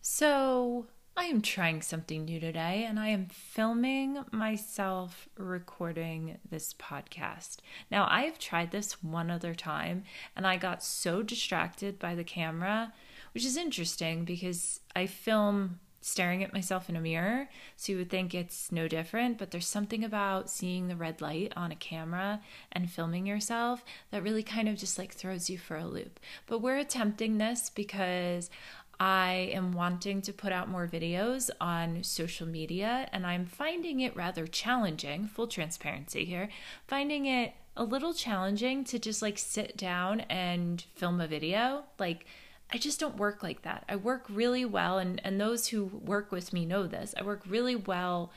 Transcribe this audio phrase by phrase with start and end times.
[0.00, 0.86] So,
[1.16, 7.58] I am trying something new today and I am filming myself recording this podcast.
[7.90, 10.02] Now, I have tried this one other time
[10.34, 12.92] and I got so distracted by the camera,
[13.32, 18.10] which is interesting because I film staring at myself in a mirror, so you would
[18.10, 22.40] think it's no different, but there's something about seeing the red light on a camera
[22.72, 26.18] and filming yourself that really kind of just like throws you for a loop.
[26.46, 28.50] But we're attempting this because
[28.98, 34.14] I am wanting to put out more videos on social media, and I'm finding it
[34.14, 36.48] rather challenging, full transparency here,
[36.86, 41.84] finding it a little challenging to just like sit down and film a video.
[41.98, 42.26] Like,
[42.72, 43.84] I just don't work like that.
[43.88, 47.14] I work really well, and, and those who work with me know this.
[47.18, 48.32] I work really well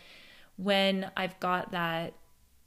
[0.57, 2.13] when I've got that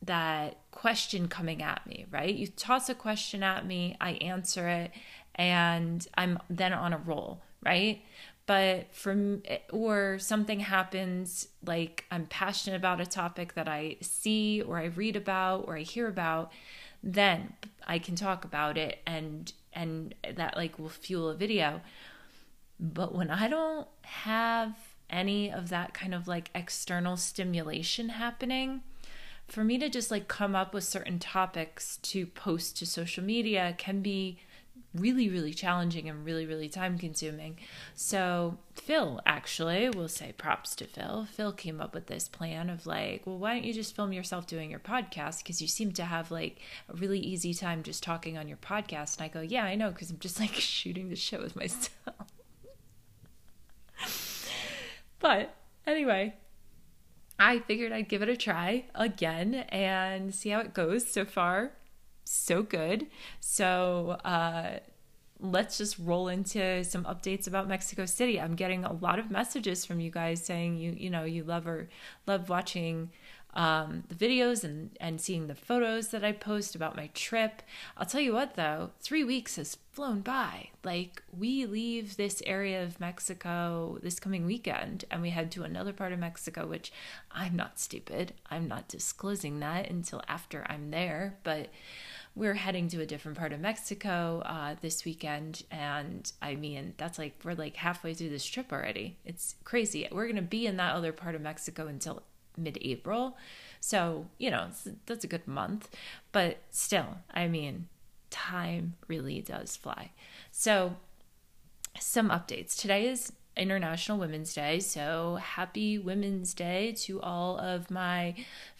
[0.02, 2.32] that question coming at me, right?
[2.32, 4.92] You toss a question at me, I answer it,
[5.34, 8.02] and I'm then on a roll right?
[8.46, 14.78] But from or something happens like I'm passionate about a topic that I see or
[14.78, 16.52] I read about or I hear about,
[17.02, 17.54] then
[17.86, 21.80] I can talk about it and and that like will fuel a video.
[22.80, 24.74] But when I don't have
[25.08, 28.82] any of that kind of like external stimulation happening,
[29.46, 33.74] for me to just like come up with certain topics to post to social media
[33.78, 34.38] can be
[34.96, 37.58] really, really challenging and really, really time consuming.
[37.94, 41.26] So, Phil actually, we'll say props to Phil.
[41.30, 44.46] Phil came up with this plan of like, well, why don't you just film yourself
[44.46, 45.42] doing your podcast?
[45.42, 49.16] Because you seem to have like a really easy time just talking on your podcast.
[49.16, 51.90] And I go, yeah, I know, because I'm just like shooting the shit with myself.
[55.18, 55.54] but
[55.86, 56.34] anyway,
[57.38, 61.72] I figured I'd give it a try again and see how it goes so far
[62.28, 63.06] so good.
[63.40, 64.80] So uh,
[65.40, 68.40] let's just roll into some updates about Mexico City.
[68.40, 71.66] I'm getting a lot of messages from you guys saying you you know you love
[71.66, 71.88] or
[72.26, 73.10] love watching
[73.54, 77.62] um, the videos and and seeing the photos that I post about my trip.
[77.96, 80.70] I'll tell you what though, three weeks has flown by.
[80.84, 85.92] Like we leave this area of Mexico this coming weekend, and we head to another
[85.92, 86.92] part of Mexico, which
[87.30, 88.34] I'm not stupid.
[88.50, 91.68] I'm not disclosing that until after I'm there, but
[92.36, 95.64] we're heading to a different part of Mexico uh, this weekend.
[95.70, 99.16] And I mean, that's like, we're like halfway through this trip already.
[99.24, 100.06] It's crazy.
[100.12, 102.22] We're going to be in that other part of Mexico until
[102.58, 103.38] mid April.
[103.80, 104.68] So, you know,
[105.06, 105.88] that's a good month.
[106.30, 107.88] But still, I mean,
[108.28, 110.12] time really does fly.
[110.52, 110.96] So,
[111.98, 112.78] some updates.
[112.78, 114.80] Today is International Women's Day.
[114.80, 118.34] So happy Women's Day to all of my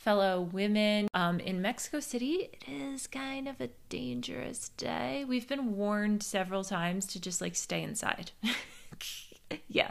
[0.06, 1.09] fellow women.
[1.15, 5.25] Um, in Mexico City, it is kind of a dangerous day.
[5.27, 8.31] We've been warned several times to just like stay inside.
[9.69, 9.91] yeah.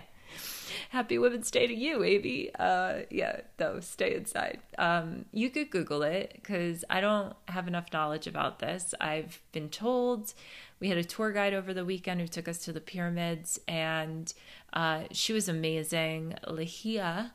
[0.91, 2.49] Happy Women's Day to you, Amy.
[2.57, 4.59] Uh, yeah, though, stay inside.
[4.77, 8.93] Um, you could Google it because I don't have enough knowledge about this.
[9.01, 10.33] I've been told
[10.79, 14.33] we had a tour guide over the weekend who took us to the pyramids, and
[14.71, 16.35] uh, she was amazing.
[16.47, 17.31] Lahia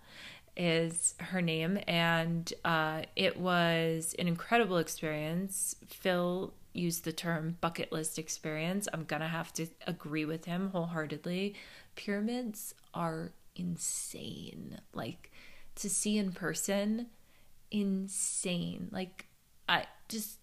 [0.56, 5.76] is her name, and uh, it was an incredible experience.
[5.88, 8.88] Phil used the term bucket list experience.
[8.92, 11.54] I'm gonna have to agree with him wholeheartedly.
[11.96, 14.80] Pyramids are insane.
[14.92, 15.30] Like
[15.76, 17.06] to see in person,
[17.70, 18.88] insane.
[18.92, 19.26] Like
[19.68, 20.38] I just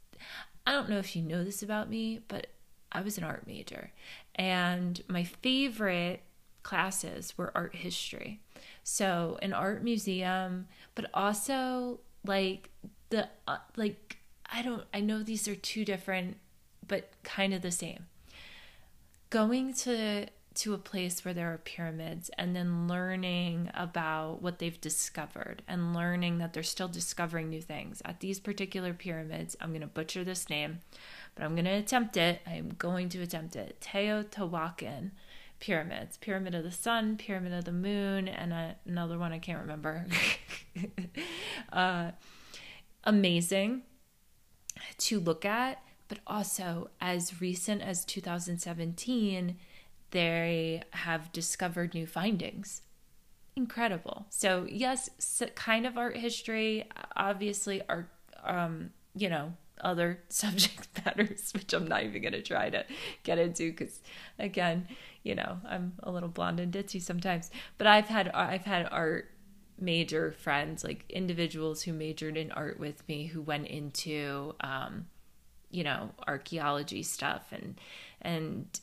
[0.66, 2.48] I don't know if you know this about me, but
[2.92, 3.92] I was an art major,
[4.36, 6.22] and my favorite
[6.64, 8.42] classes were art history.
[8.90, 12.70] So, an art museum, but also like
[13.10, 14.16] the uh, like
[14.50, 16.38] I don't I know these are two different
[16.88, 18.06] but kind of the same.
[19.30, 24.80] Going to to a place where there are pyramids and then learning about what they've
[24.80, 29.58] discovered and learning that they're still discovering new things at these particular pyramids.
[29.60, 30.80] I'm going to butcher this name,
[31.36, 32.40] but I'm going to attempt it.
[32.48, 33.82] I'm going to attempt it.
[33.82, 35.12] Teotihuacan
[35.60, 39.60] pyramids Pyramid of the Sun, Pyramid of the Moon, and a, another one I can't
[39.60, 40.06] remember.
[41.74, 42.12] uh,
[43.04, 43.84] amazing
[44.98, 49.58] to look at, but also as recent as 2017
[50.12, 52.82] they have discovered new findings.
[53.56, 54.26] Incredible.
[54.30, 55.10] So, yes,
[55.56, 58.10] kind of art history, obviously, art,
[58.44, 62.86] um, you know, other subject matters, which I'm not even going to try to
[63.24, 64.00] get into because,
[64.40, 64.88] again,
[65.28, 67.52] you know, I'm a little blonde and ditzy sometimes.
[67.78, 69.30] But I've had I've had art
[69.78, 75.08] major friends, like individuals who majored in art with me, who went into, um,
[75.70, 77.80] you know, archaeology stuff and
[78.22, 78.80] and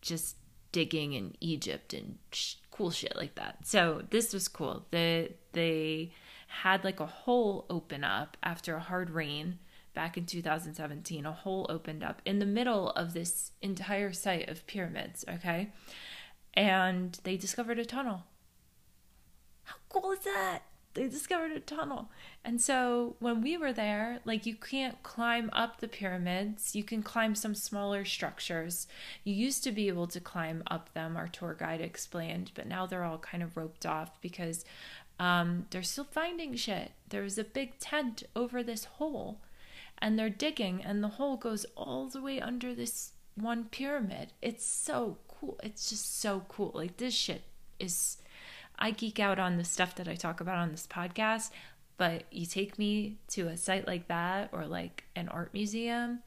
[0.00, 0.36] just
[0.70, 3.66] digging in Egypt and sh- cool shit like that.
[3.66, 4.86] So this was cool.
[4.92, 6.12] The they
[6.46, 9.58] had like a hole open up after a hard rain
[9.94, 11.26] back in 2017.
[11.26, 15.24] A hole opened up in the middle of this entire site of pyramids.
[15.28, 15.70] Okay,
[16.54, 18.24] and they discovered a tunnel.
[19.64, 20.62] How cool is that?
[20.94, 22.10] They discovered a tunnel.
[22.44, 27.02] And so when we were there, like you can't climb up the pyramids, you can
[27.02, 28.88] climb some smaller structures.
[29.22, 32.86] You used to be able to climb up them, our tour guide explained, but now
[32.86, 34.64] they're all kind of roped off because
[35.20, 36.90] um, they're still finding shit.
[37.08, 39.38] There was a big tent over this hole
[40.00, 44.32] and they're digging, and the hole goes all the way under this one pyramid.
[44.42, 45.58] It's so cool.
[45.62, 46.72] It's just so cool.
[46.74, 47.42] Like this shit
[47.78, 48.18] is
[48.78, 51.50] I geek out on the stuff that I talk about on this podcast,
[51.98, 56.20] but you take me to a site like that or like an art museum,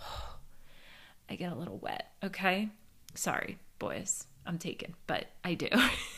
[1.30, 2.70] I get a little wet, okay?
[3.14, 4.24] Sorry, boys.
[4.46, 5.68] I'm taken, but I do.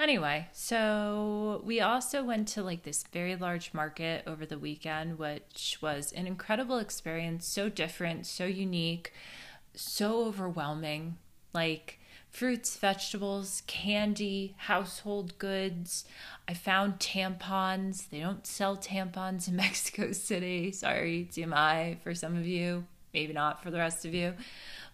[0.00, 5.78] anyway, so we also went to like this very large market over the weekend, which
[5.80, 9.12] was an incredible experience, so different, so unique,
[9.74, 11.16] so overwhelming.
[11.52, 11.98] Like,
[12.30, 16.04] fruits, vegetables, candy, household goods.
[16.48, 18.08] I found tampons.
[18.08, 20.72] They don't sell tampons in Mexico City.
[20.72, 24.34] Sorry, TMI for some of you, maybe not for the rest of you.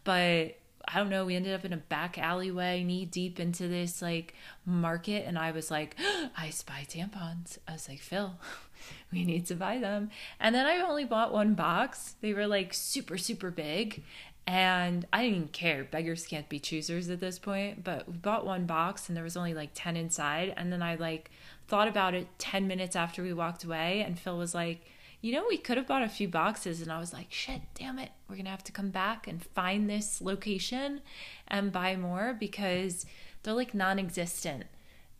[0.04, 4.00] But I don't know, we ended up in a back alleyway, knee deep into this
[4.00, 4.34] like
[4.64, 5.96] market, and I was like,
[6.36, 7.58] I spy tampons.
[7.66, 8.34] I was like, Phil,
[9.12, 10.10] we need to buy them.
[10.38, 12.14] And then I only bought one box.
[12.20, 14.02] They were like super, super big.
[14.48, 15.82] And I didn't even care.
[15.82, 17.82] Beggars can't be choosers at this point.
[17.82, 20.54] But we bought one box and there was only like 10 inside.
[20.56, 21.30] And then I like
[21.66, 24.04] thought about it 10 minutes after we walked away.
[24.06, 24.84] And Phil was like,
[25.20, 26.80] you know, we could have bought a few boxes.
[26.80, 28.10] And I was like, shit, damn it.
[28.28, 31.00] We're going to have to come back and find this location
[31.48, 33.06] and buy more because
[33.42, 34.64] they're like non existent.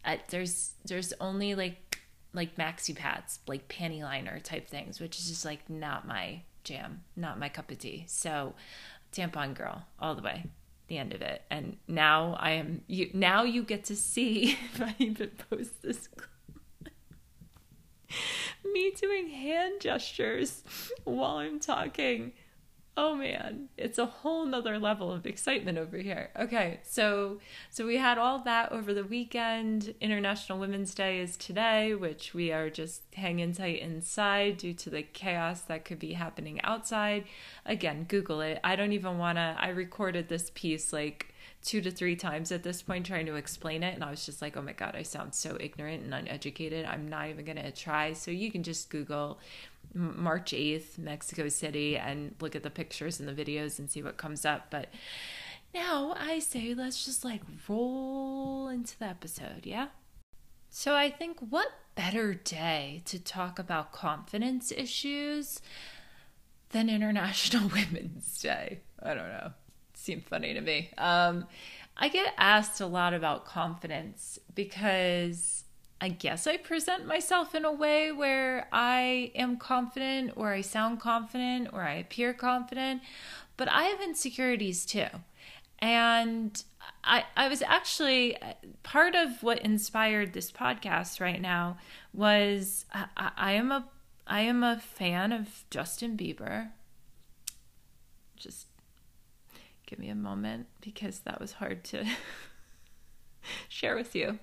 [0.05, 2.01] Uh, there's, there's only like,
[2.33, 7.03] like maxi pads, like panty liner type things, which is just like not my jam,
[7.17, 8.05] not my cup of tea.
[8.07, 8.55] So,
[9.13, 10.45] tampon girl all the way
[10.89, 14.81] the end of it and now i am you now you get to see if
[14.81, 16.09] i even post this
[18.73, 20.63] me doing hand gestures
[21.05, 22.33] while i'm talking.
[22.99, 23.69] Oh man.
[23.77, 26.31] It's a whole nother level of excitement over here.
[26.39, 29.95] Okay so so we had all that over the weekend.
[30.01, 35.03] International women's day is today which we are just hanging tight inside due to the
[35.03, 37.25] chaos that could be happening outside.
[37.67, 38.61] Again google it.
[38.65, 41.35] I don't even want to i recorded this piece like
[41.67, 44.41] two to three times at this point trying to explain it and i was just
[44.41, 47.73] like oh my god i sound so ignorant and uneducated i'm not even going to
[47.73, 49.39] try so you can just google
[49.95, 54.17] March 8th, Mexico City, and look at the pictures and the videos and see what
[54.17, 54.67] comes up.
[54.71, 54.89] But
[55.75, 59.89] now I say let's just like roll into the episode, yeah?
[60.69, 65.61] So I think what better day to talk about confidence issues
[66.71, 68.81] than International Women's Day?
[69.03, 69.53] I don't know.
[70.07, 70.91] It seemed funny to me.
[70.99, 71.49] Um,
[71.97, 75.65] I get asked a lot about confidence because
[76.01, 81.01] I guess I present myself in a way where I am confident or I sound
[81.01, 83.03] confident or I appear confident,
[83.57, 85.09] but I have insecurities too.
[85.81, 86.63] And
[87.03, 88.37] I, I was actually
[88.85, 91.79] part of what inspired this podcast right now
[92.13, 93.89] was I, I am a
[94.29, 96.71] I am a fan of Justin Bieber.
[98.37, 98.66] Just
[99.87, 102.05] give me a moment because that was hard to
[103.69, 104.39] share with you.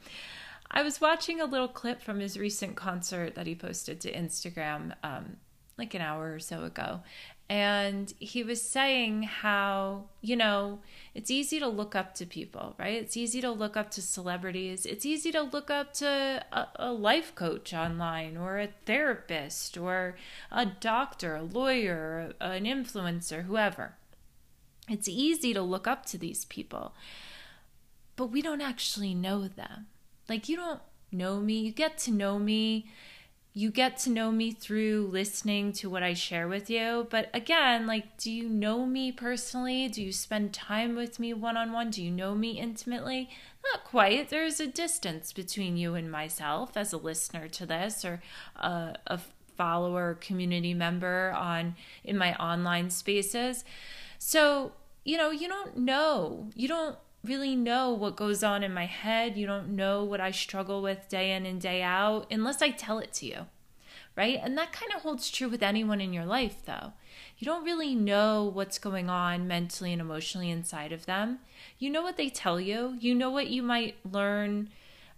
[0.71, 4.93] I was watching a little clip from his recent concert that he posted to Instagram
[5.03, 5.37] um,
[5.77, 7.01] like an hour or so ago.
[7.49, 10.79] And he was saying how, you know,
[11.13, 12.99] it's easy to look up to people, right?
[12.99, 14.85] It's easy to look up to celebrities.
[14.85, 20.15] It's easy to look up to a, a life coach online or a therapist or
[20.51, 23.97] a doctor, a lawyer, an influencer, whoever.
[24.89, 26.93] It's easy to look up to these people,
[28.15, 29.87] but we don't actually know them
[30.29, 30.79] like, you don't
[31.11, 31.59] know me.
[31.59, 32.87] You get to know me.
[33.55, 37.07] You get to know me through listening to what I share with you.
[37.11, 39.87] But again, like, do you know me personally?
[39.89, 41.91] Do you spend time with me one on one?
[41.91, 43.29] Do you know me intimately?
[43.71, 44.29] Not quite.
[44.29, 48.23] There's a distance between you and myself as a listener to this or
[48.55, 49.19] a, a
[49.55, 53.63] follower community member on in my online spaces.
[54.25, 54.71] So,
[55.03, 56.49] you know, you don't know.
[56.55, 59.35] You don't really know what goes on in my head.
[59.35, 62.99] You don't know what I struggle with day in and day out unless I tell
[62.99, 63.47] it to you,
[64.15, 64.39] right?
[64.41, 66.93] And that kind of holds true with anyone in your life, though.
[67.37, 71.39] You don't really know what's going on mentally and emotionally inside of them.
[71.77, 74.69] You know what they tell you, you know what you might learn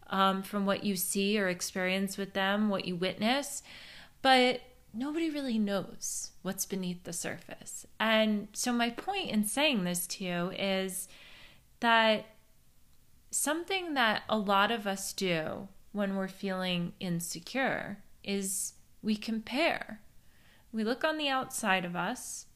[0.10, 3.62] um, from what you see or experience with them, what you witness,
[4.24, 4.62] but
[4.96, 7.86] nobody really knows what's beneath the surface.
[8.00, 11.08] And so, my point in saying this to you is
[11.82, 12.26] that
[13.32, 20.02] something that a lot of us do when we're feeling insecure is we compare.
[20.72, 22.48] We look on the outside of us,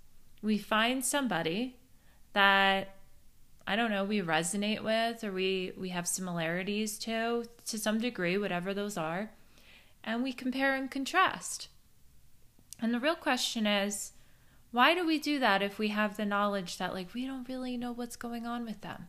[0.41, 1.77] we find somebody
[2.33, 2.95] that
[3.67, 8.37] I don't know, we resonate with or we we have similarities to to some degree,
[8.37, 9.31] whatever those are,
[10.03, 11.67] and we compare and contrast.
[12.81, 14.13] And the real question is,
[14.71, 17.75] why do we do that if we have the knowledge that like we don't really
[17.75, 19.07] know what's going on with them?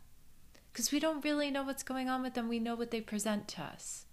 [0.73, 3.49] Because we don't really know what's going on with them, we know what they present
[3.49, 4.07] to us.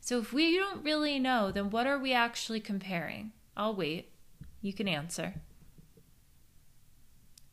[0.00, 3.32] So if we don't really know, then what are we actually comparing?
[3.56, 4.10] I'll wait.
[4.62, 5.34] You can answer.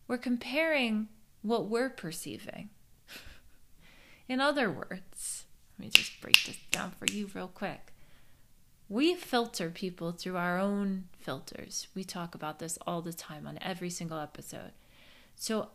[0.07, 1.07] We're comparing
[1.41, 2.69] what we're perceiving.
[4.27, 5.45] In other words,
[5.77, 7.93] let me just break this down for you real quick.
[8.94, 11.88] We filter people through our own filters.
[11.96, 14.72] We talk about this all the time on every single episode.
[15.36, 15.70] So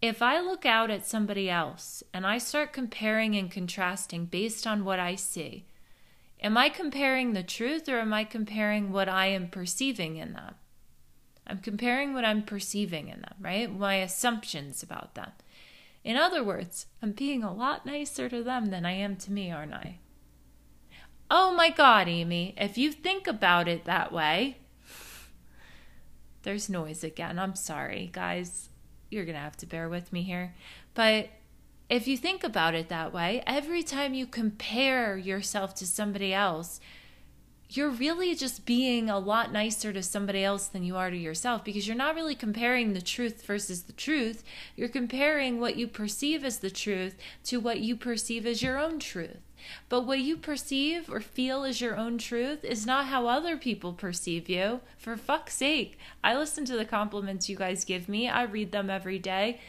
[0.00, 4.86] if I look out at somebody else and I start comparing and contrasting based on
[4.86, 5.66] what I see,
[6.40, 10.54] am I comparing the truth or am I comparing what I am perceiving in them?
[11.46, 13.70] I'm comparing what I'm perceiving in them, right?
[13.70, 15.32] My assumptions about them.
[16.04, 19.52] In other words, I'm being a lot nicer to them than I am to me,
[19.52, 19.98] aren't I?
[21.34, 24.58] Oh my God, Amy, if you think about it that way,
[26.42, 27.38] there's noise again.
[27.38, 28.68] I'm sorry, guys.
[29.08, 30.54] You're going to have to bear with me here.
[30.92, 31.30] But
[31.88, 36.80] if you think about it that way, every time you compare yourself to somebody else,
[37.70, 41.64] you're really just being a lot nicer to somebody else than you are to yourself
[41.64, 44.44] because you're not really comparing the truth versus the truth.
[44.76, 48.98] You're comparing what you perceive as the truth to what you perceive as your own
[48.98, 49.40] truth.
[49.88, 53.92] But what you perceive or feel as your own truth is not how other people
[53.92, 54.80] perceive you.
[54.96, 58.90] For fuck's sake, I listen to the compliments you guys give me, I read them
[58.90, 59.60] every day.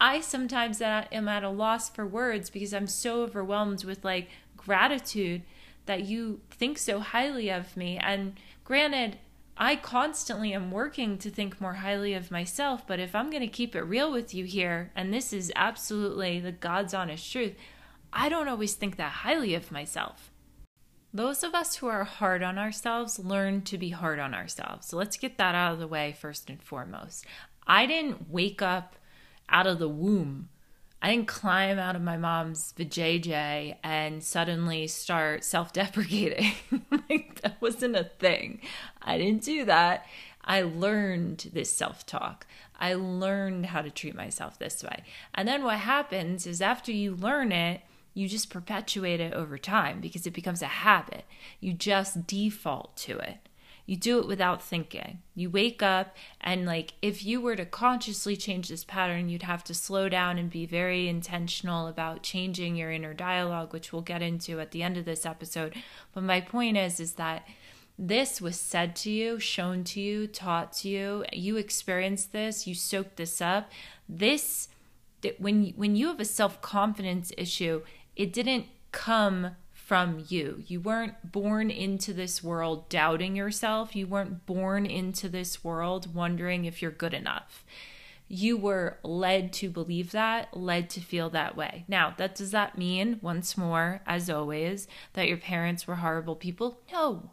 [0.00, 5.42] I sometimes am at a loss for words because I'm so overwhelmed with like gratitude
[5.86, 7.98] that you think so highly of me.
[7.98, 9.18] And granted,
[9.56, 13.46] I constantly am working to think more highly of myself, but if I'm going to
[13.46, 17.54] keep it real with you here, and this is absolutely the God's honest truth,
[18.12, 20.30] I don't always think that highly of myself.
[21.14, 24.88] Those of us who are hard on ourselves learn to be hard on ourselves.
[24.88, 27.26] So let's get that out of the way first and foremost.
[27.66, 28.96] I didn't wake up
[29.48, 30.48] out of the womb
[31.02, 36.52] I didn't climb out of my mom's vajayjay and suddenly start self deprecating.
[37.10, 38.60] like, that wasn't a thing.
[39.02, 40.06] I didn't do that.
[40.44, 42.46] I learned this self talk.
[42.78, 45.02] I learned how to treat myself this way.
[45.34, 47.80] And then what happens is after you learn it,
[48.14, 51.24] you just perpetuate it over time because it becomes a habit.
[51.60, 53.48] You just default to it.
[53.84, 55.18] You do it without thinking.
[55.34, 59.64] You wake up, and like if you were to consciously change this pattern, you'd have
[59.64, 64.22] to slow down and be very intentional about changing your inner dialogue, which we'll get
[64.22, 65.74] into at the end of this episode.
[66.14, 67.46] But my point is, is that
[67.98, 71.24] this was said to you, shown to you, taught to you.
[71.32, 73.70] You experienced this, you soaked this up.
[74.08, 74.68] This,
[75.38, 77.82] when when you have a self confidence issue,
[78.16, 80.62] it didn't come from you.
[80.66, 83.94] You weren't born into this world doubting yourself.
[83.94, 87.64] You weren't born into this world wondering if you're good enough.
[88.28, 91.84] You were led to believe that, led to feel that way.
[91.88, 96.80] Now, that does that mean, once more, as always, that your parents were horrible people?
[96.90, 97.30] No.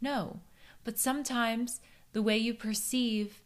[0.00, 0.40] No.
[0.84, 1.80] But sometimes
[2.12, 3.40] the way you perceive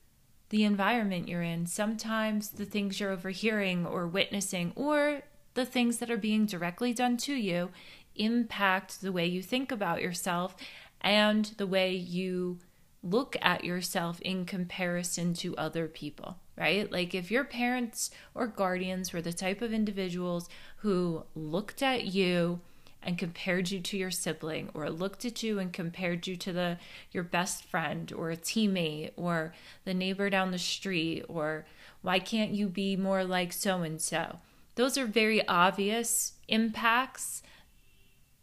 [0.48, 5.22] the environment you're in, sometimes the things you're overhearing or witnessing, or
[5.56, 7.70] the things that are being directly done to you
[8.14, 10.54] impact the way you think about yourself
[11.00, 12.58] and the way you
[13.02, 16.90] look at yourself in comparison to other people, right?
[16.90, 20.48] Like if your parents or guardians were the type of individuals
[20.78, 22.60] who looked at you
[23.02, 26.78] and compared you to your sibling or looked at you and compared you to the
[27.12, 31.64] your best friend or a teammate or the neighbor down the street or
[32.02, 34.38] why can't you be more like so and so
[34.76, 37.42] those are very obvious impacts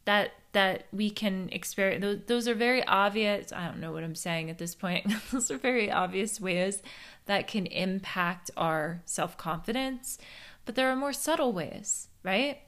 [0.05, 4.15] that that we can experience those, those are very obvious i don't know what i'm
[4.15, 6.81] saying at this point those are very obvious ways
[7.25, 10.17] that can impact our self-confidence
[10.65, 12.59] But there are more subtle ways, right?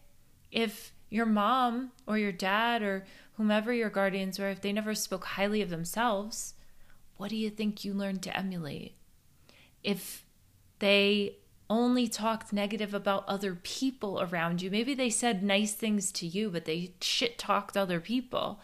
[0.51, 3.05] If your mom or your dad or
[3.37, 6.55] whomever your guardians were, if they never spoke highly of themselves,
[7.17, 8.95] what do you think you learned to emulate?
[9.83, 10.25] If
[10.79, 11.37] they
[11.69, 16.49] only talked negative about other people around you, maybe they said nice things to you,
[16.49, 18.59] but they shit talked other people,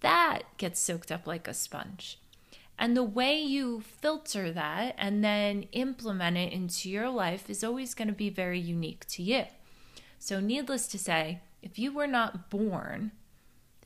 [0.00, 2.18] that gets soaked up like a sponge.
[2.78, 7.94] And the way you filter that and then implement it into your life is always
[7.94, 9.44] going to be very unique to you.
[10.18, 13.12] So, needless to say, if you were not born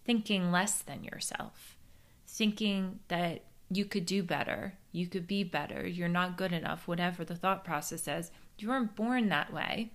[0.05, 1.77] thinking less than yourself,
[2.27, 7.25] thinking that you could do better, you could be better, you're not good enough, whatever
[7.25, 9.91] the thought process is, you weren't born that way.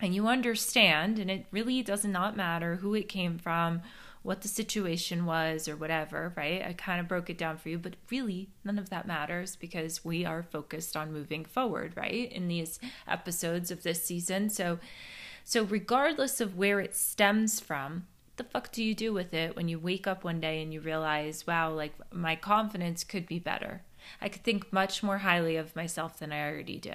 [0.00, 3.82] And you understand, and it really does not matter who it came from,
[4.22, 6.64] what the situation was, or whatever, right?
[6.64, 10.04] I kind of broke it down for you, but really none of that matters because
[10.04, 12.32] we are focused on moving forward, right?
[12.32, 14.50] In these episodes of this season.
[14.50, 14.78] So,
[15.44, 19.68] so regardless of where it stems from, the fuck do you do with it when
[19.68, 23.82] you wake up one day and you realize, wow, like my confidence could be better?
[24.20, 26.94] I could think much more highly of myself than I already do.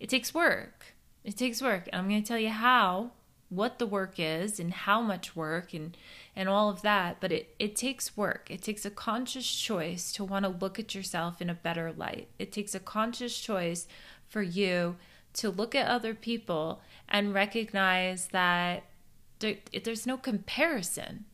[0.00, 0.94] It takes work.
[1.22, 1.88] It takes work.
[1.92, 3.12] And I'm going to tell you how,
[3.48, 5.96] what the work is, and how much work, and,
[6.34, 7.18] and all of that.
[7.20, 8.48] But it, it takes work.
[8.50, 12.28] It takes a conscious choice to want to look at yourself in a better light.
[12.38, 13.86] It takes a conscious choice
[14.28, 14.96] for you
[15.34, 18.84] to look at other people and recognize that
[19.38, 21.24] there, there's no comparison.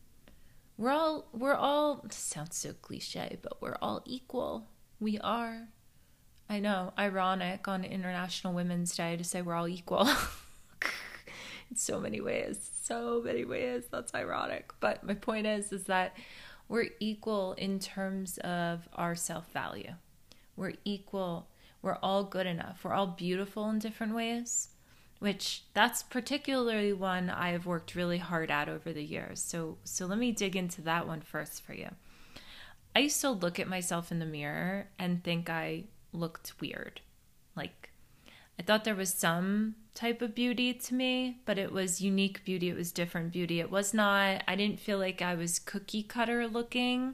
[0.77, 4.67] We're all we're all sounds so cliche, but we're all equal.
[4.99, 5.67] We are.
[6.49, 10.09] I know, ironic on International Women's Day to say we're all equal.
[11.69, 13.83] in so many ways, so many ways.
[13.91, 14.73] That's ironic.
[14.79, 16.17] But my point is is that
[16.67, 19.93] we're equal in terms of our self-value.
[20.55, 21.47] We're equal.
[21.81, 22.83] We're all good enough.
[22.83, 24.69] We're all beautiful in different ways
[25.21, 29.39] which that's particularly one I have worked really hard at over the years.
[29.39, 31.89] So so let me dig into that one first for you.
[32.95, 37.01] I used to look at myself in the mirror and think I looked weird.
[37.55, 37.91] Like
[38.59, 42.69] I thought there was some type of beauty to me, but it was unique beauty,
[42.69, 43.59] it was different beauty.
[43.59, 47.13] It was not I didn't feel like I was cookie cutter looking.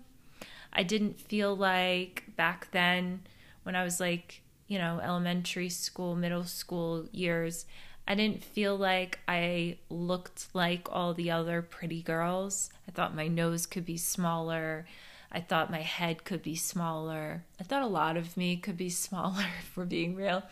[0.72, 3.24] I didn't feel like back then
[3.64, 7.66] when I was like, you know, elementary school, middle school years,
[8.08, 12.70] I didn't feel like I looked like all the other pretty girls.
[12.88, 14.86] I thought my nose could be smaller.
[15.30, 17.44] I thought my head could be smaller.
[17.60, 20.44] I thought a lot of me could be smaller, if we're being real.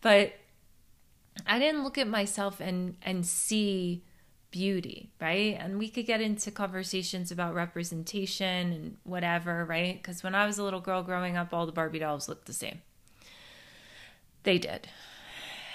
[0.00, 0.32] But
[1.46, 4.02] I didn't look at myself and and see
[4.50, 5.56] beauty, right?
[5.60, 9.96] And we could get into conversations about representation and whatever, right?
[9.96, 12.52] Because when I was a little girl growing up, all the Barbie dolls looked the
[12.52, 12.82] same.
[14.42, 14.88] They did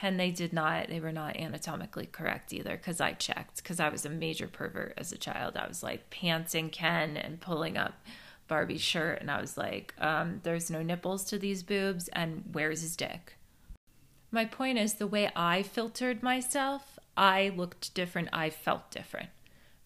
[0.06, 3.89] and they did not they were not anatomically correct either because i checked because i
[3.89, 5.58] was a major pervert as a child.
[5.58, 7.94] I was like pantsing ken and pulling up
[8.48, 12.82] barbie's shirt and i was like um, there's no nipples to these boobs and where's
[12.82, 13.34] his dick?
[14.30, 19.30] My point is the way i filtered myself i looked different i felt different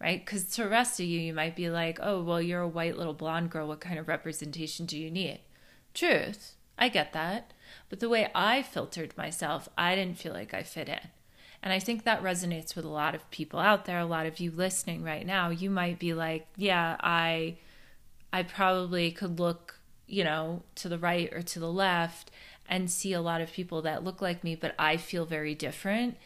[0.02, 0.26] right?
[0.26, 2.98] Because to the rest of you you might be like oh well you're a white
[2.98, 5.40] little blonde girl what kind of representation do you need?
[5.94, 6.56] Truth.
[6.78, 7.54] I get that
[7.90, 11.10] but the way I filtered myself, I didn't feel like I fit in.
[11.62, 14.40] And I think that resonates with a lot of people out there, a lot of
[14.40, 15.50] you listening right now.
[15.50, 17.58] You might be like, yeah, I
[18.32, 22.32] I probably could look, you know, to the right or to the left
[22.68, 26.18] and see a lot of people that look like me, but I feel very different.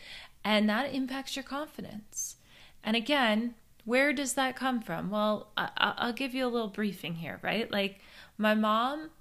[0.44, 2.36] And that impacts your confidence.
[2.84, 5.10] And again, where does that come from?
[5.10, 7.72] Well, I- will give you a little briefing here, right?
[7.72, 8.02] Like,
[8.38, 9.12] my mom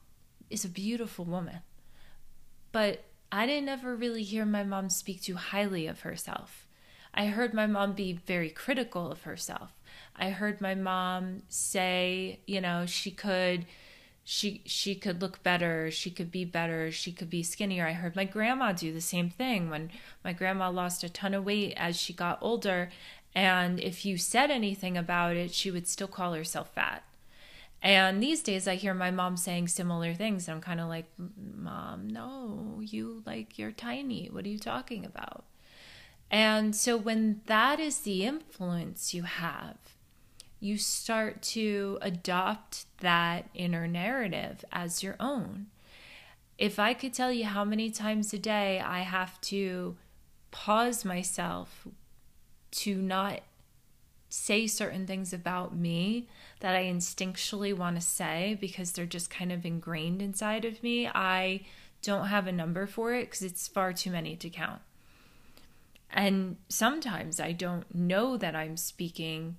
[0.51, 1.61] is a beautiful woman.
[2.73, 6.67] But I didn't ever really hear my mom speak too highly of herself.
[7.15, 9.73] I heard my mom be very critical of herself.
[10.17, 13.67] I heard my mom say, you know, she could
[14.25, 17.87] she she could look better, she could be better, she could be skinnier.
[17.87, 19.91] I heard my grandma do the same thing when
[20.25, 22.91] my grandma lost a ton of weight as she got older
[23.35, 27.03] and if you said anything about it, she would still call herself fat.
[27.83, 30.47] And these days I hear my mom saying similar things.
[30.47, 34.29] And I'm kind of like, Mom, no, you like, you're tiny.
[34.29, 35.45] What are you talking about?
[36.31, 39.77] And so when that is the influence you have,
[40.61, 45.67] you start to adopt that inner narrative as your own.
[46.57, 49.97] If I could tell you how many times a day I have to
[50.53, 51.89] pause myself
[52.71, 53.41] to not
[54.33, 56.27] say certain things about me
[56.61, 61.07] that I instinctually want to say because they're just kind of ingrained inside of me,
[61.07, 61.67] I
[62.01, 64.81] don't have a number for it because it's far too many to count.
[66.11, 69.59] And sometimes I don't know that I'm speaking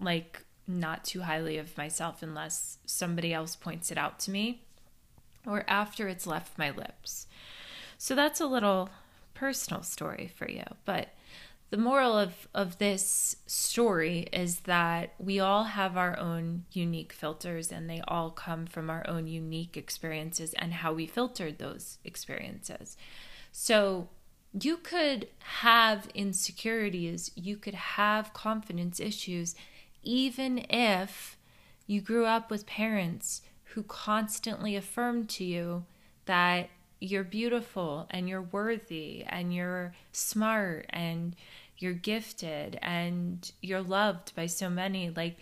[0.00, 4.62] like not too highly of myself unless somebody else points it out to me
[5.44, 7.26] or after it's left my lips.
[7.98, 8.88] So that's a little
[9.34, 10.64] personal story for you.
[10.84, 11.08] But
[11.70, 17.70] the moral of, of this story is that we all have our own unique filters
[17.70, 22.96] and they all come from our own unique experiences and how we filtered those experiences.
[23.52, 24.08] So
[24.52, 29.54] you could have insecurities, you could have confidence issues,
[30.02, 31.38] even if
[31.86, 33.42] you grew up with parents
[33.74, 35.84] who constantly affirmed to you
[36.24, 36.68] that
[37.00, 41.34] you're beautiful and you're worthy and you're smart and
[41.78, 45.10] you're gifted and you're loved by so many.
[45.10, 45.38] Like,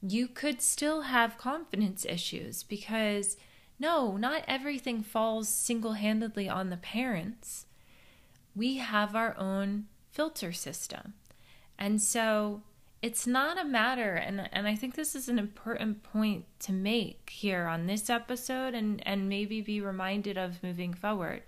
[0.00, 3.36] you could still have confidence issues because
[3.78, 7.66] no, not everything falls single handedly on the parents.
[8.54, 11.14] We have our own filter system.
[11.76, 12.62] And so
[13.04, 17.28] it's not a matter and and I think this is an important point to make
[17.28, 21.42] here on this episode and and maybe be reminded of moving forward.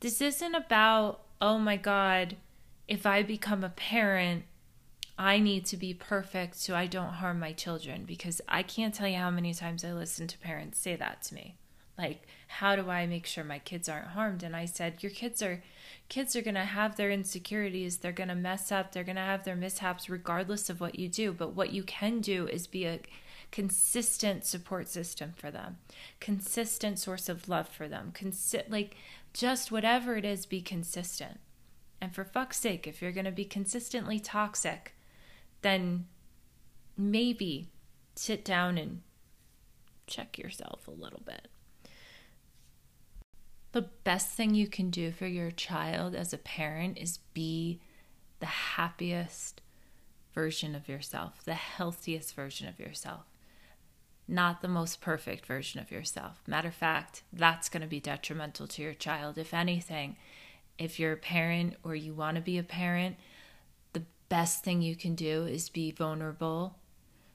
[0.00, 2.36] This isn't about oh my god,
[2.86, 4.44] if I become a parent,
[5.18, 9.08] I need to be perfect so I don't harm my children because I can't tell
[9.08, 11.56] you how many times I listen to parents say that to me.
[11.96, 14.42] Like, how do I make sure my kids aren't harmed?
[14.42, 15.62] And I said, your kids are
[16.12, 19.22] kids are going to have their insecurities, they're going to mess up, they're going to
[19.22, 22.84] have their mishaps regardless of what you do, but what you can do is be
[22.84, 23.00] a
[23.50, 25.78] consistent support system for them,
[26.20, 28.94] consistent source of love for them, consi- like
[29.32, 31.40] just whatever it is be consistent.
[31.98, 34.94] And for fuck's sake, if you're going to be consistently toxic,
[35.62, 36.04] then
[36.94, 37.68] maybe
[38.16, 39.00] sit down and
[40.06, 41.48] check yourself a little bit.
[43.72, 47.80] The best thing you can do for your child as a parent is be
[48.40, 49.62] the happiest
[50.34, 53.24] version of yourself, the healthiest version of yourself,
[54.28, 56.42] not the most perfect version of yourself.
[56.46, 59.38] Matter of fact, that's going to be detrimental to your child.
[59.38, 60.16] If anything,
[60.78, 63.16] if you're a parent or you want to be a parent,
[63.94, 66.76] the best thing you can do is be vulnerable.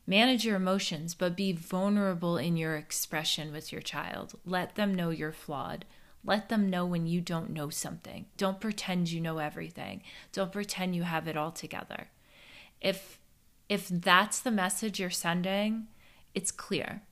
[0.06, 4.39] Manage your emotions, but be vulnerable in your expression with your child.
[4.45, 5.86] Let them know you're flawed.
[6.27, 8.25] Let them know when you don't know something.
[8.35, 10.03] Don't pretend you know everything.
[10.33, 12.09] Don't pretend you have it all together.
[12.81, 13.19] If
[13.69, 15.87] if that's the message you're sending,
[16.35, 17.03] it's clear.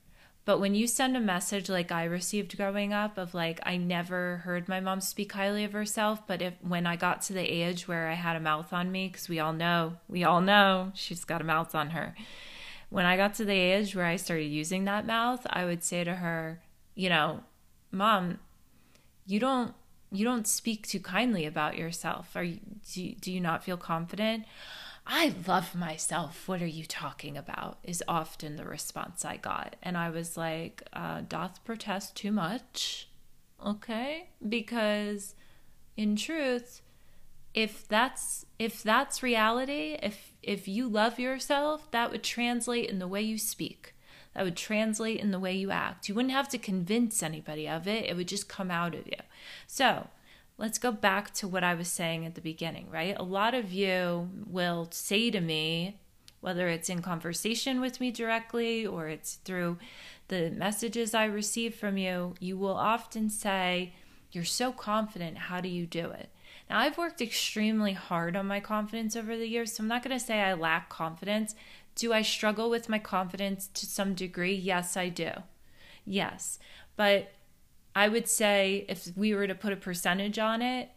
[0.44, 4.38] But when you send a message like I received growing up of like I never
[4.44, 7.88] heard my mom speak highly of herself, but if when I got to the age
[7.88, 11.24] where I had a mouth on me cuz we all know, we all know she's
[11.24, 12.14] got a mouth on her.
[12.90, 16.04] When I got to the age where I started using that mouth, I would say
[16.04, 16.60] to her,
[16.94, 17.42] you know,
[17.90, 18.38] mom,
[19.26, 19.74] you don't
[20.12, 22.36] you don't speak too kindly about yourself.
[22.36, 22.60] Are you,
[22.92, 24.44] do you, do you not feel confident?
[25.06, 26.48] I love myself.
[26.48, 27.78] What are you talking about?
[27.82, 29.76] Is often the response I got.
[29.82, 33.08] And I was like, uh, doth protest too much.
[33.64, 34.30] Okay.
[34.48, 35.34] Because
[35.96, 36.82] in truth,
[37.54, 43.08] if that's if that's reality, if if you love yourself, that would translate in the
[43.08, 43.94] way you speak
[44.36, 46.10] that would translate in the way you act.
[46.10, 49.16] You wouldn't have to convince anybody of it, it would just come out of you.
[49.66, 50.08] So,
[50.58, 53.16] let's go back to what I was saying at the beginning, right?
[53.18, 55.98] A lot of you will say to me,
[56.42, 59.78] whether it's in conversation with me directly or it's through
[60.28, 63.94] the messages I receive from you, you will often say,
[64.32, 65.38] You're so confident.
[65.38, 66.28] How do you do it?
[66.68, 70.18] Now, I've worked extremely hard on my confidence over the years, so I'm not going
[70.18, 71.54] to say I lack confidence.
[71.96, 74.54] Do I struggle with my confidence to some degree?
[74.54, 75.30] Yes, I do.
[76.04, 76.58] Yes.
[76.94, 77.32] But
[77.94, 80.90] I would say if we were to put a percentage on it,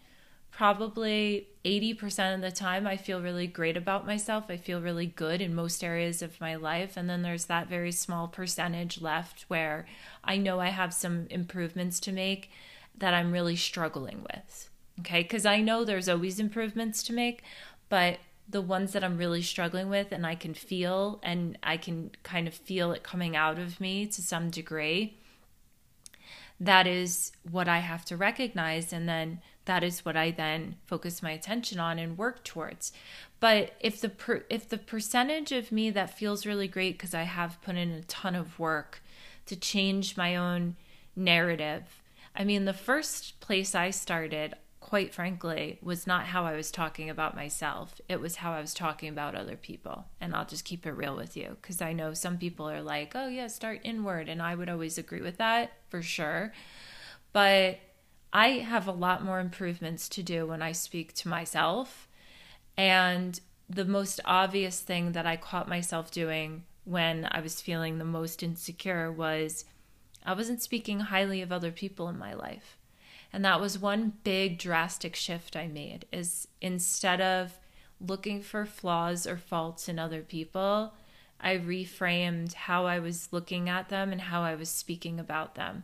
[0.52, 4.46] probably 80% of the time I feel really great about myself.
[4.50, 6.98] I feel really good in most areas of my life.
[6.98, 9.86] And then there's that very small percentage left where
[10.24, 12.52] I know I have some improvements to make
[12.98, 14.70] that I'm really struggling with.
[15.00, 15.22] Okay.
[15.22, 17.42] Because I know there's always improvements to make,
[17.88, 18.18] but
[18.50, 22.48] the ones that I'm really struggling with and I can feel and I can kind
[22.48, 25.18] of feel it coming out of me to some degree.
[26.60, 31.22] That is what I have to recognize and then that is what I then focus
[31.22, 32.92] my attention on and work towards.
[33.40, 37.24] But if the per, if the percentage of me that feels really great because I
[37.24, 39.04] have put in a ton of work
[39.46, 40.76] to change my own
[41.16, 42.02] narrative.
[42.36, 44.56] I mean, the first place I started,
[44.90, 48.02] quite frankly, was not how I was talking about myself.
[48.10, 50.06] It was how I was talking about other people.
[50.20, 53.12] And I'll just keep it real with you because I know some people are like,
[53.14, 54.28] oh, yeah, start inward.
[54.28, 56.54] And I would always agree with that for sure.
[57.34, 57.78] But
[58.34, 62.08] I have a lot more improvements to do when I speak to myself.
[62.76, 68.06] And the most obvious thing that I caught myself doing when I was feeling the
[68.06, 69.66] most insecure was
[70.26, 72.79] I wasn't speaking highly of other people in my life.
[73.32, 77.60] And that was one big drastic shift I made is instead of
[78.02, 80.94] looking for flaws or faults in other people,
[81.40, 85.84] I reframed how I was looking at them and how I was speaking about them.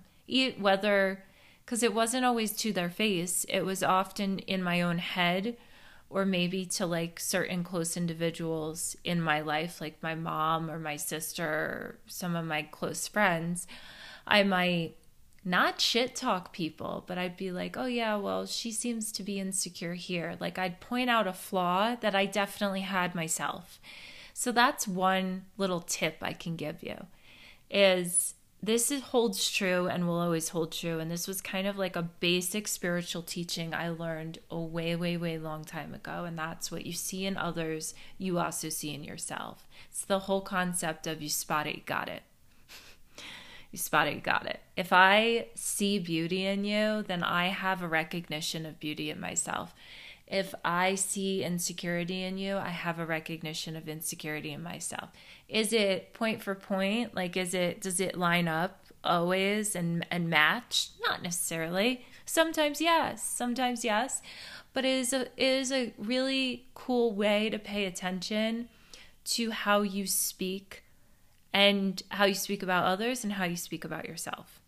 [0.57, 1.23] Whether
[1.65, 5.57] because it wasn't always to their face, it was often in my own head
[6.09, 10.95] or maybe to like certain close individuals in my life, like my mom or my
[10.95, 13.65] sister or some of my close friends.
[14.27, 14.95] I might
[15.45, 19.39] not shit talk people, but I'd be like, oh, yeah, well, she seems to be
[19.39, 20.35] insecure here.
[20.39, 23.79] Like, I'd point out a flaw that I definitely had myself.
[24.33, 27.05] So, that's one little tip I can give you
[27.69, 30.99] is this is, holds true and will always hold true.
[30.99, 35.15] And this was kind of like a basic spiritual teaching I learned a way, way,
[35.15, 36.25] way long time ago.
[36.25, 39.67] And that's what you see in others, you also see in yourself.
[39.89, 42.23] It's the whole concept of you spot it, got it
[43.75, 44.61] you spotted, got it.
[44.77, 49.75] If I see beauty in you, then I have a recognition of beauty in myself.
[50.27, 55.09] If I see insecurity in you, I have a recognition of insecurity in myself.
[55.49, 57.13] Is it point for point?
[57.13, 60.91] Like is it does it line up always and and match?
[61.05, 62.05] Not necessarily.
[62.25, 64.21] Sometimes yes, sometimes yes.
[64.71, 68.69] But it is a it is a really cool way to pay attention
[69.25, 70.84] to how you speak
[71.55, 74.59] and how you speak about others and how you speak about yourself.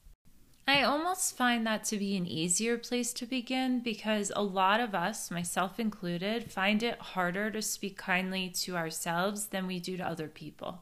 [0.65, 4.95] I almost find that to be an easier place to begin because a lot of
[4.95, 10.08] us, myself included, find it harder to speak kindly to ourselves than we do to
[10.08, 10.82] other people.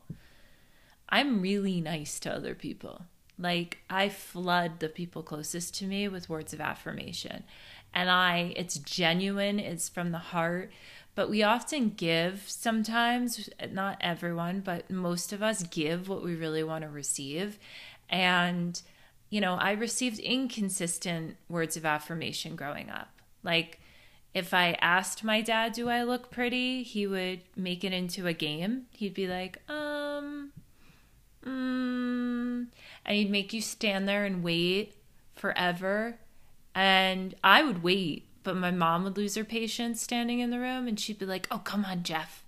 [1.09, 3.05] I'm really nice to other people.
[3.39, 7.45] Like I flood the people closest to me with words of affirmation.
[7.95, 10.71] And I it's genuine, it's from the heart
[11.15, 16.63] but we often give sometimes, not everyone, but most of us give what we really
[16.63, 17.57] want to receive.
[18.09, 18.79] And,
[19.29, 23.09] you know, I received inconsistent words of affirmation growing up.
[23.43, 23.79] Like,
[24.33, 26.83] if I asked my dad, Do I look pretty?
[26.83, 28.87] he would make it into a game.
[28.91, 30.51] He'd be like, Um,
[31.45, 32.67] mm,
[33.05, 34.95] and he'd make you stand there and wait
[35.35, 36.17] forever.
[36.75, 40.87] And I would wait but my mom would lose her patience standing in the room
[40.87, 42.43] and she'd be like, Oh, come on, Jeff.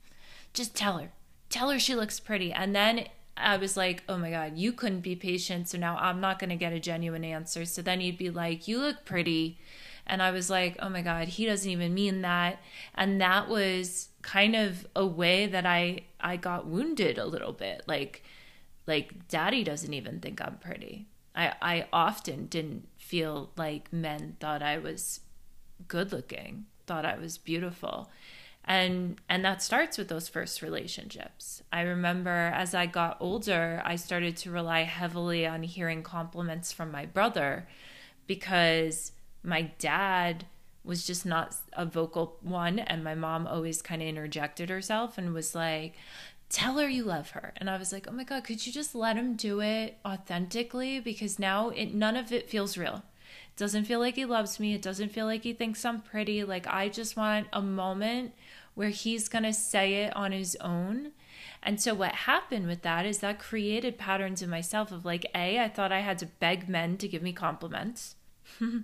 [0.54, 1.12] Just tell her.
[1.50, 2.54] Tell her she looks pretty.
[2.54, 5.68] And then I was like, Oh my God, you couldn't be patient.
[5.68, 7.66] So now I'm not going to get a genuine answer.
[7.66, 9.58] So then he'd be like, You look pretty.
[10.06, 12.60] And I was like, Oh my God, he doesn't even mean that.
[12.94, 17.82] And that was kind of a way that I I got wounded a little bit.
[17.88, 18.24] Like,
[18.86, 21.08] like daddy doesn't even think I'm pretty.
[21.36, 25.22] I, I often didn't feel like men thought I was
[25.88, 28.10] good looking, thought I was beautiful.
[28.66, 31.64] And and that starts with those first relationships.
[31.72, 36.92] I remember as I got older, I started to rely heavily on hearing compliments from
[36.92, 37.68] my brother
[38.28, 40.46] because my dad
[40.84, 45.34] was just not a vocal one and my mom always kind of interjected herself and
[45.34, 45.96] was like
[46.50, 48.96] tell her you love her and i was like oh my god could you just
[48.96, 53.04] let him do it authentically because now it none of it feels real
[53.58, 54.76] doesn't feel like he loves me.
[54.76, 56.44] It doesn't feel like he thinks I'm pretty.
[56.44, 58.34] Like, I just want a moment
[58.76, 61.12] where he's going to say it on his own.
[61.64, 65.60] And so, what happened with that is that created patterns in myself of like, A,
[65.60, 68.16] I thought I had to beg men to give me compliments,
[68.62, 68.76] I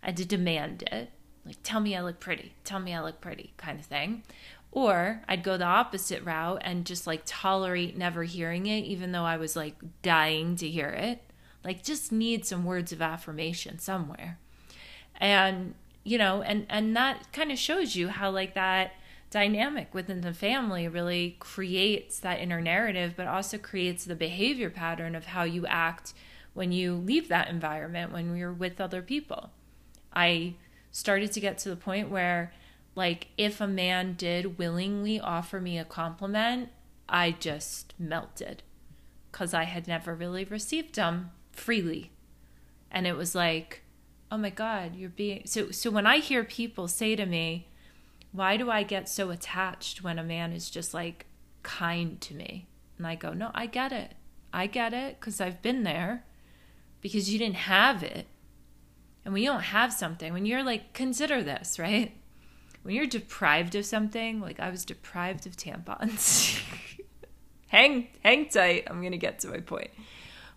[0.00, 1.10] had to demand it.
[1.44, 4.22] Like, tell me I look pretty, tell me I look pretty, kind of thing.
[4.70, 9.24] Or I'd go the opposite route and just like tolerate never hearing it, even though
[9.24, 11.22] I was like dying to hear it
[11.64, 14.38] like just need some words of affirmation somewhere.
[15.16, 15.74] And
[16.04, 18.92] you know and and that kind of shows you how like that
[19.30, 25.14] dynamic within the family really creates that inner narrative but also creates the behavior pattern
[25.14, 26.12] of how you act
[26.52, 29.50] when you leave that environment when you're with other people.
[30.12, 30.54] I
[30.92, 32.52] started to get to the point where
[32.94, 36.68] like if a man did willingly offer me a compliment
[37.08, 38.62] i just melted
[39.30, 42.12] because i had never really received them freely.
[42.90, 43.82] And it was like,
[44.30, 47.68] oh my God, you're being so so when I hear people say to me,
[48.32, 51.26] why do I get so attached when a man is just like
[51.62, 52.66] kind to me?
[52.98, 54.14] And I go, no, I get it.
[54.52, 56.24] I get it because I've been there
[57.00, 58.26] because you didn't have it.
[59.24, 62.12] And when you don't have something, when you're like, consider this, right?
[62.82, 66.62] When you're deprived of something, like I was deprived of tampons.
[67.68, 68.84] hang, hang tight.
[68.86, 69.90] I'm to get to my point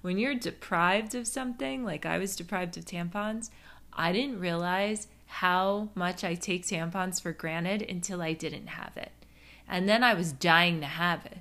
[0.02, 3.50] when you're deprived of something, like I was deprived of tampons,
[3.94, 9.12] I didn't realize how much I take tampons for granted until I didn't have it.
[9.68, 11.40] And then I was dying to have it.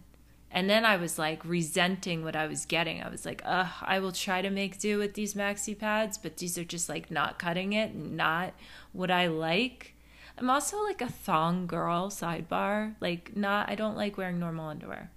[0.50, 3.02] And then I was like resenting what I was getting.
[3.02, 6.38] I was like, ugh, I will try to make do with these maxi pads, but
[6.38, 8.54] these are just like not cutting it, not
[8.92, 9.94] what I like.
[10.38, 12.94] I'm also like a thong girl, sidebar.
[13.00, 15.10] Like, not, I don't like wearing normal underwear.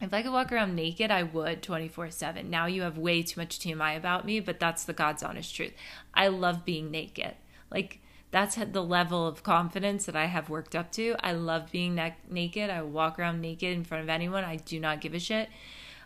[0.00, 2.50] If I could walk around naked, I would 24 7.
[2.50, 5.72] Now you have way too much TMI about me, but that's the God's honest truth.
[6.12, 7.34] I love being naked.
[7.70, 11.16] Like, that's the level of confidence that I have worked up to.
[11.20, 12.68] I love being naked.
[12.68, 14.44] I walk around naked in front of anyone.
[14.44, 15.48] I do not give a shit.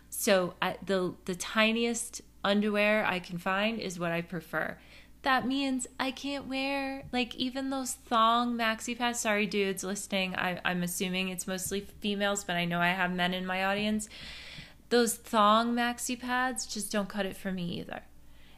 [0.09, 4.77] So I, the the tiniest underwear I can find is what I prefer.
[5.23, 9.19] That means I can't wear like even those thong maxi pads.
[9.19, 10.35] Sorry, dudes listening.
[10.35, 14.09] I, I'm assuming it's mostly females, but I know I have men in my audience.
[14.89, 18.01] Those thong maxi pads just don't cut it for me either.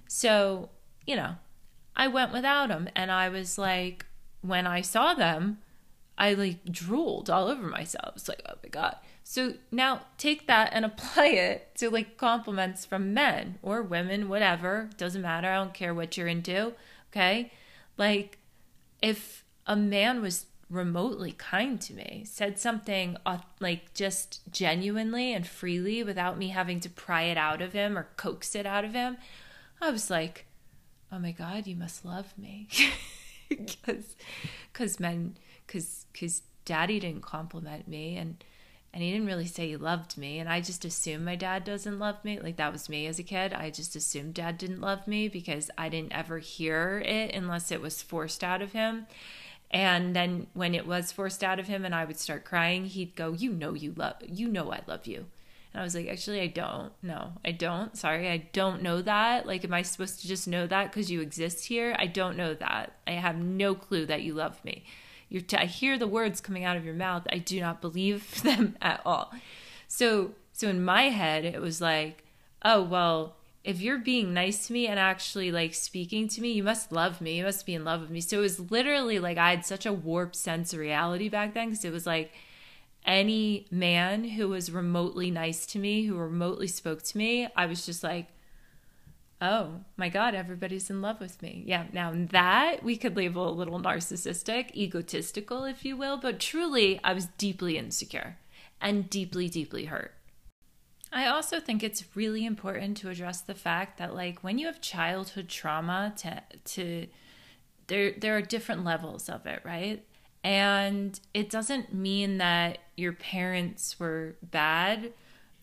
[0.07, 0.69] So
[1.05, 1.35] you know,
[1.95, 2.89] I went without them.
[2.95, 4.05] And I was like,
[4.41, 5.59] when I saw them,
[6.17, 8.13] I like drooled all over myself.
[8.15, 8.95] It's like, oh my God.
[9.23, 14.89] So now take that and apply it to like compliments from men or women, whatever.
[14.97, 15.49] Doesn't matter.
[15.49, 16.73] I don't care what you're into.
[17.11, 17.51] Okay.
[17.97, 18.39] Like
[19.01, 23.15] if a man was remotely kind to me, said something
[23.59, 28.07] like just genuinely and freely without me having to pry it out of him or
[28.17, 29.17] coax it out of him,
[29.79, 30.45] I was like,
[31.13, 32.67] oh my god you must love me
[33.49, 34.15] because
[34.71, 38.43] because men because because daddy didn't compliment me and
[38.93, 41.99] and he didn't really say he loved me and i just assumed my dad doesn't
[41.99, 45.07] love me like that was me as a kid i just assumed dad didn't love
[45.07, 49.07] me because i didn't ever hear it unless it was forced out of him
[49.71, 53.15] and then when it was forced out of him and i would start crying he'd
[53.15, 55.25] go you know you love you know i love you
[55.73, 56.93] and I was like, actually, I don't.
[57.01, 57.97] No, I don't.
[57.97, 59.47] Sorry, I don't know that.
[59.47, 61.95] Like, am I supposed to just know that because you exist here?
[61.97, 62.93] I don't know that.
[63.07, 64.83] I have no clue that you love me.
[65.41, 67.27] T- I hear the words coming out of your mouth.
[67.31, 69.31] I do not believe them at all.
[69.87, 72.23] So, so in my head, it was like,
[72.63, 76.63] oh well, if you're being nice to me and actually like speaking to me, you
[76.63, 77.37] must love me.
[77.37, 78.19] You must be in love with me.
[78.21, 81.69] So it was literally like I had such a warped sense of reality back then
[81.69, 82.33] because it was like
[83.05, 87.85] any man who was remotely nice to me, who remotely spoke to me, I was
[87.85, 88.27] just like,
[89.43, 91.63] oh my God, everybody's in love with me.
[91.67, 96.99] Yeah, now that we could label a little narcissistic, egotistical, if you will, but truly,
[97.03, 98.37] I was deeply insecure
[98.79, 100.13] and deeply, deeply hurt.
[101.11, 104.81] I also think it's really important to address the fact that like when you have
[104.81, 107.07] childhood trauma to to
[107.85, 110.03] there there are different levels of it, right?
[110.43, 115.13] And it doesn't mean that your parents were bad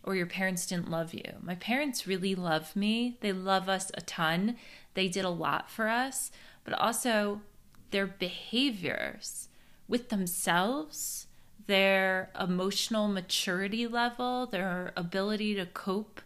[0.03, 1.25] or your parents didn't love you.
[1.43, 3.19] My parents really love me.
[3.21, 4.57] They love us a ton.
[4.95, 6.31] They did a lot for us,
[6.65, 7.43] but also
[7.91, 9.49] their behaviors
[9.89, 11.27] with themselves,
[11.67, 16.21] their emotional maturity level, their ability to cope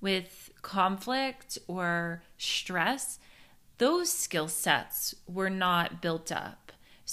[0.00, 3.18] with conflict or stress,
[3.78, 6.63] those skill sets were not built up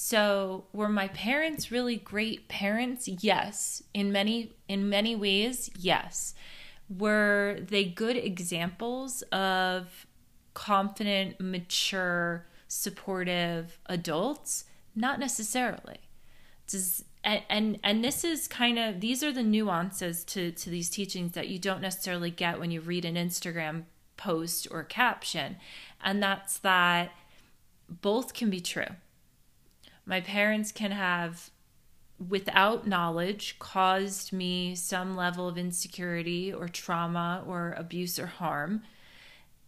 [0.04, 3.08] so, were my parents really great parents?
[3.08, 3.84] Yes.
[3.94, 6.34] In many in many ways, yes.
[6.90, 10.08] Were they good examples of
[10.56, 14.66] confident, mature, supportive adults?
[14.96, 16.00] Not necessarily.
[16.66, 20.90] Does and, and and this is kind of these are the nuances to to these
[20.90, 23.84] teachings that you don't necessarily get when you read an Instagram
[24.18, 25.58] post or caption.
[26.04, 27.12] And that's that
[27.88, 28.96] both can be true
[30.06, 31.50] my parents can have
[32.30, 38.84] without knowledge caused me some level of insecurity or trauma or abuse or harm.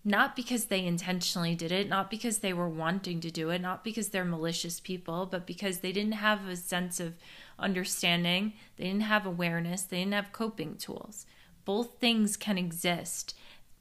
[0.06, 3.86] Not because they intentionally did it not because they were wanting to do it not
[3.86, 7.14] because they're malicious people but because they didn't have a sense of
[7.58, 11.26] understanding they didn't have awareness they didn't have coping tools.
[11.64, 13.34] Both things can exist.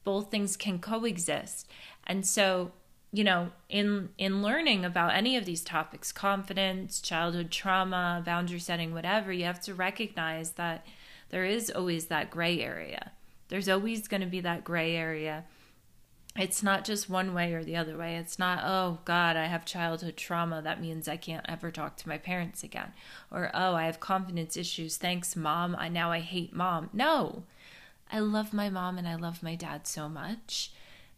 [0.05, 1.69] Both things can coexist.
[2.07, 2.71] And so
[3.13, 8.95] you know in in learning about any of these topics confidence childhood trauma boundary setting
[8.95, 10.87] whatever you have to recognize that
[11.33, 13.11] there is always that gray area.
[13.49, 15.45] There's always going to be that gray area.
[16.37, 18.17] It's not just one way or the other way.
[18.17, 20.63] It's not oh god i have childhood trauma.
[20.63, 22.93] That means i can't ever talk to my parents again.
[23.31, 24.97] Or oh i have confidence issues.
[24.97, 25.75] Thanks mom.
[25.79, 26.91] I now i hate mom.
[26.93, 27.45] No.
[28.11, 30.71] I love my mom and i love my dad so much.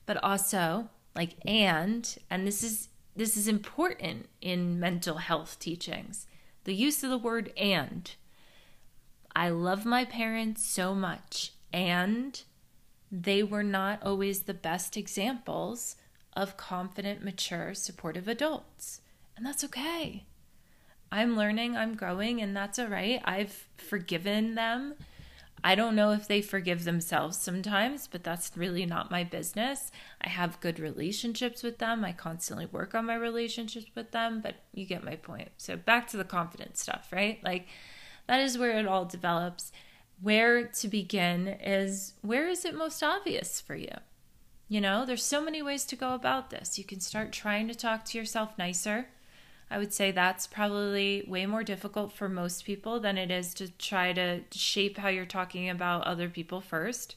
[0.06, 6.26] But also like and and this is this is important in mental health teachings
[6.64, 8.16] the use of the word and
[9.34, 12.42] i love my parents so much and
[13.10, 15.94] they were not always the best examples
[16.36, 19.00] of confident, mature, supportive adults.
[19.36, 20.24] And that's okay.
[21.12, 23.20] I'm learning, I'm growing, and that's all right.
[23.24, 24.94] I've forgiven them.
[25.66, 29.90] I don't know if they forgive themselves sometimes, but that's really not my business.
[30.20, 32.04] I have good relationships with them.
[32.04, 35.48] I constantly work on my relationships with them, but you get my point.
[35.56, 37.42] So, back to the confidence stuff, right?
[37.42, 37.66] Like,
[38.26, 39.72] that is where it all develops.
[40.20, 43.96] Where to begin is where is it most obvious for you?
[44.68, 46.78] You know, there's so many ways to go about this.
[46.78, 49.08] You can start trying to talk to yourself nicer.
[49.74, 53.72] I would say that's probably way more difficult for most people than it is to
[53.72, 57.16] try to shape how you're talking about other people first.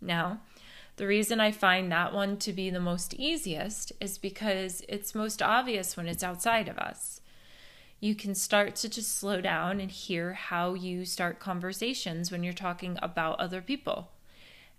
[0.00, 0.38] Now,
[0.98, 5.42] the reason I find that one to be the most easiest is because it's most
[5.42, 7.22] obvious when it's outside of us.
[7.98, 12.52] You can start to just slow down and hear how you start conversations when you're
[12.52, 14.12] talking about other people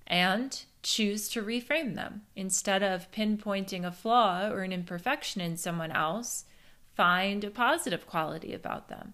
[0.08, 2.22] and choose to reframe them.
[2.38, 6.46] Instead of pinpointing a flaw or an imperfection in someone else,
[6.96, 9.14] find a positive quality about them.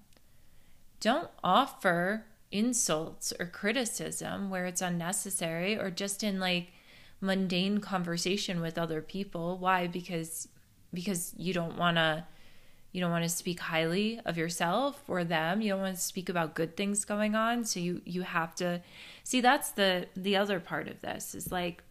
[0.99, 6.71] Don't offer insults or criticism where it's unnecessary or just in like
[7.19, 9.57] mundane conversation with other people.
[9.57, 9.87] Why?
[9.87, 10.47] Because
[10.93, 12.25] because you don't want to
[12.91, 16.29] you don't want to speak highly of yourself or them you don't want to speak
[16.29, 18.81] about good things going on so you you have to
[19.23, 21.83] see that's the the other part of this is like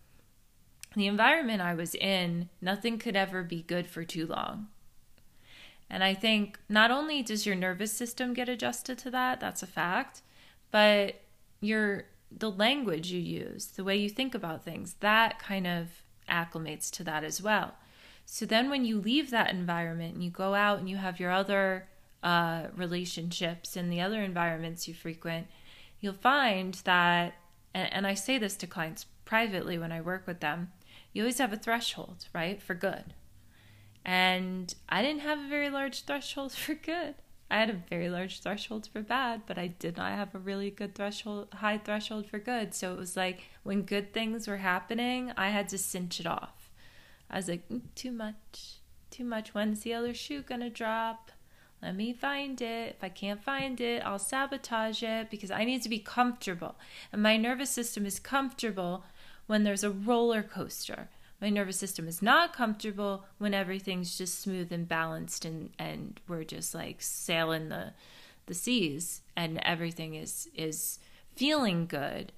[0.96, 4.66] the environment i was in nothing could ever be good for too long
[5.88, 9.66] and i think not only does your nervous system get adjusted to that that's a
[9.66, 10.22] fact
[10.70, 11.20] but
[11.60, 16.90] your the language you use the way you think about things that kind of acclimates
[16.90, 17.74] to that as well
[18.26, 21.30] so then when you leave that environment and you go out and you have your
[21.30, 21.86] other
[22.24, 25.46] uh, relationships and the other environments you frequent,
[26.00, 27.34] you'll find that,
[27.72, 30.72] and, and I say this to clients privately when I work with them,
[31.12, 33.14] you always have a threshold, right, for good.
[34.06, 37.16] And I didn't have a very large threshold for good.
[37.50, 40.70] I had a very large threshold for bad, but I did not have a really
[40.70, 42.74] good threshold, high threshold for good.
[42.74, 46.70] So it was like when good things were happening, I had to cinch it off.
[47.30, 48.78] I was like, mm, too much,
[49.10, 49.54] too much.
[49.54, 51.30] When's the other shoe gonna drop?
[51.82, 52.96] Let me find it.
[52.96, 56.76] If I can't find it, I'll sabotage it because I need to be comfortable.
[57.12, 59.04] And my nervous system is comfortable
[59.46, 61.10] when there's a roller coaster.
[61.40, 66.44] My nervous system is not comfortable when everything's just smooth and balanced and, and we're
[66.44, 67.92] just like sailing the
[68.46, 70.98] the seas and everything is is
[71.34, 72.32] feeling good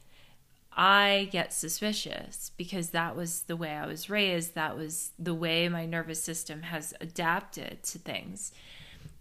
[0.81, 4.55] I get suspicious because that was the way I was raised.
[4.55, 8.53] That was the way my nervous system has adapted to things.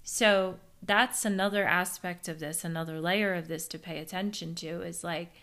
[0.04, 5.04] So that's another aspect of this, another layer of this to pay attention to is
[5.04, 5.34] like,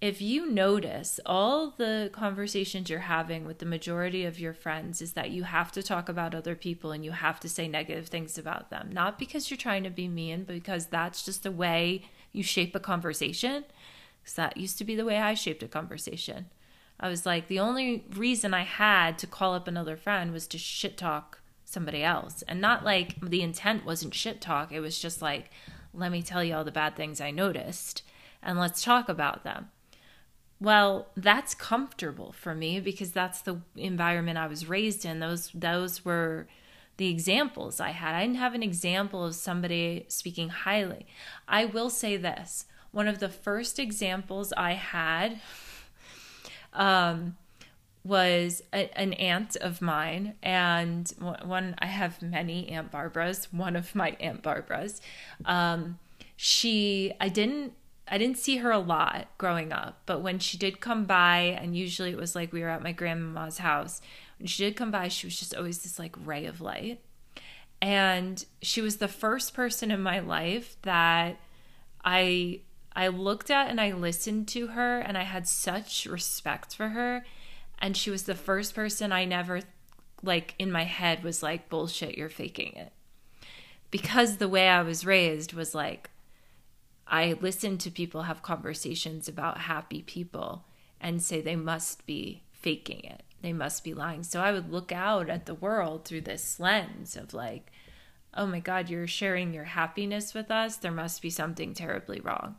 [0.00, 5.12] if you notice all the conversations you're having with the majority of your friends is
[5.12, 8.36] that you have to talk about other people and you have to say negative things
[8.36, 12.02] about them, not because you're trying to be mean, but because that's just the way
[12.32, 13.64] you shape a conversation
[14.20, 16.46] because that used to be the way I shaped a conversation.
[16.98, 20.58] I was like, the only reason I had to call up another friend was to
[20.58, 22.42] shit talk somebody else.
[22.48, 25.50] And not like the intent wasn't shit talk, it was just like,
[25.92, 28.02] let me tell you all the bad things I noticed
[28.42, 29.70] and let's talk about them.
[30.60, 35.20] Well, that's comfortable for me because that's the environment I was raised in.
[35.20, 36.46] Those those were
[36.96, 38.14] the examples I had.
[38.14, 41.06] I didn't have an example of somebody speaking highly.
[41.48, 45.40] I will say this one of the first examples I had
[46.72, 47.36] um,
[48.04, 53.48] was a, an aunt of mine, and one I have many Aunt Barbaras.
[53.52, 55.00] One of my Aunt Barbaras,
[55.44, 55.98] um,
[56.36, 57.72] she I didn't
[58.06, 61.76] I didn't see her a lot growing up, but when she did come by, and
[61.76, 64.00] usually it was like we were at my grandma's house.
[64.38, 67.00] When she did come by, she was just always this like ray of light.
[67.80, 71.40] And she was the first person in my life that
[72.04, 72.60] I
[72.96, 77.24] I looked at and I listened to her and I had such respect for her.
[77.78, 79.62] And she was the first person I never,
[80.22, 82.92] like, in my head was like, bullshit, you're faking it.
[83.90, 86.08] Because the way I was raised was like,
[87.06, 90.64] I listen to people have conversations about happy people
[91.00, 93.22] and say they must be faking it.
[93.42, 94.22] They must be lying.
[94.22, 97.70] So I would look out at the world through this lens of like,
[98.32, 100.76] oh my God, you're sharing your happiness with us.
[100.76, 102.56] There must be something terribly wrong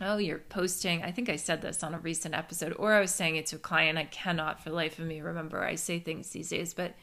[0.00, 1.02] oh, you're posting.
[1.02, 3.56] I think I said this on a recent episode, or I was saying it to
[3.56, 3.98] a client.
[3.98, 5.62] I cannot for life of me remember.
[5.62, 6.94] I say things these days, but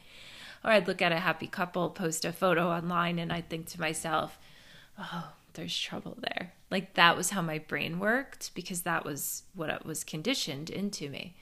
[0.64, 3.80] or I'd look at a happy couple, post a photo online, and I'd think to
[3.80, 4.38] myself,
[4.98, 6.52] oh, there's trouble there.
[6.70, 11.10] Like that was how my brain worked because that was what it was conditioned into
[11.10, 11.34] me.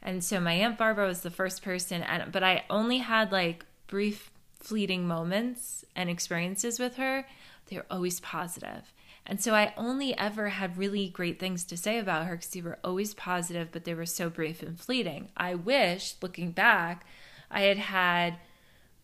[0.00, 3.66] And so my aunt Barbara was the first person and but I only had like
[3.88, 4.30] brief
[4.60, 7.26] fleeting moments and experiences with her.
[7.66, 8.92] They were always positive.
[9.26, 12.62] And so I only ever had really great things to say about her because they
[12.62, 15.30] were always positive, but they were so brief and fleeting.
[15.36, 17.04] I wish, looking back,
[17.50, 18.36] I had had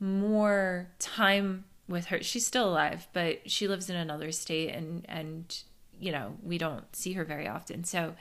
[0.01, 2.23] more time with her.
[2.23, 5.63] She's still alive, but she lives in another state and and
[6.01, 7.85] you know, we don't see her very often.
[7.85, 8.15] So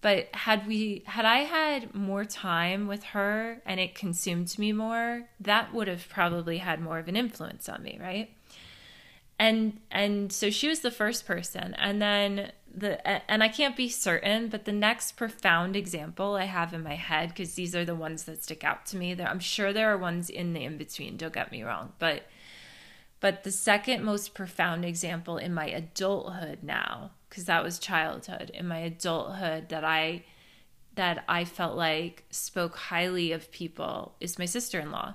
[0.00, 5.28] but had we had I had more time with her and it consumed me more,
[5.40, 8.30] that would have probably had more of an influence on me, right?
[9.38, 13.88] and and so she was the first person and then the and I can't be
[13.88, 17.94] certain but the next profound example I have in my head because these are the
[17.94, 20.78] ones that stick out to me there I'm sure there are ones in the in
[20.78, 22.26] between don't get me wrong but
[23.24, 28.68] but the second most profound example in my adulthood now because that was childhood in
[28.68, 30.24] my adulthood that I
[30.94, 35.14] that I felt like spoke highly of people is my sister-in-law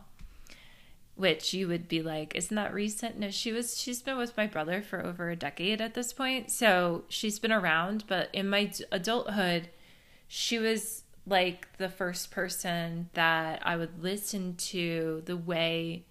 [1.17, 3.19] which you would be like, isn't that recent?
[3.19, 6.49] No, she was she's been with my brother for over a decade at this point.
[6.49, 9.69] So she's been around, but in my adulthood,
[10.27, 16.05] she was like the first person that I would listen to the way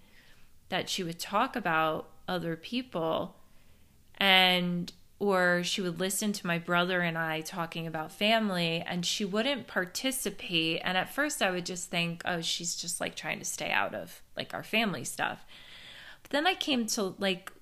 [0.69, 3.37] that she would talk about other people
[4.19, 9.25] and or she would listen to my brother and I talking about family and she
[9.25, 10.81] wouldn't participate.
[10.85, 13.95] And at first I would just think oh she's just like trying to stay out
[13.95, 15.45] of like our family stuff.
[16.23, 17.53] But then I came to like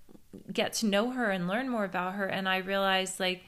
[0.53, 3.43] get to know her and learn more about her and I realized like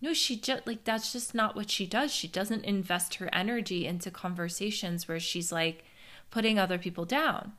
[0.00, 2.10] no she just like that's just not what she does.
[2.12, 5.84] She doesn't invest her energy into conversations where she's like
[6.30, 7.52] putting other people down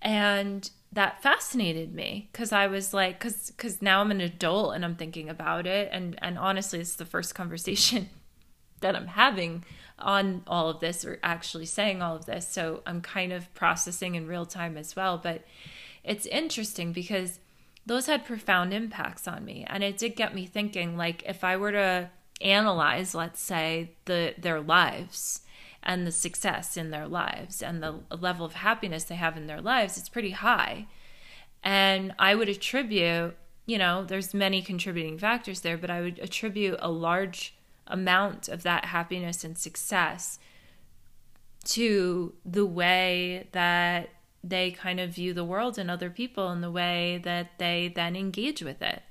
[0.00, 4.84] and that fascinated me because I was like, because because now I'm an adult and
[4.84, 8.08] I'm thinking about it, and and honestly, it's the first conversation
[8.80, 9.64] that I'm having
[9.98, 12.48] on all of this, or actually saying all of this.
[12.48, 15.18] So I'm kind of processing in real time as well.
[15.18, 15.44] But
[16.04, 17.40] it's interesting because
[17.84, 20.96] those had profound impacts on me, and it did get me thinking.
[20.96, 25.42] Like if I were to analyze, let's say, the their lives
[25.82, 29.60] and the success in their lives and the level of happiness they have in their
[29.60, 30.86] lives it's pretty high
[31.62, 36.78] and i would attribute you know there's many contributing factors there but i would attribute
[36.80, 37.54] a large
[37.86, 40.38] amount of that happiness and success
[41.64, 44.10] to the way that
[44.42, 48.16] they kind of view the world and other people and the way that they then
[48.16, 49.02] engage with it.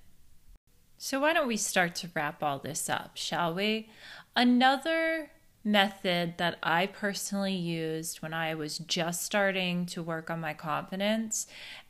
[0.97, 3.89] So, why don't we start to wrap all this up, shall we?
[4.35, 5.31] Another
[5.67, 11.45] method that I personally used when I was just starting to work on my confidence.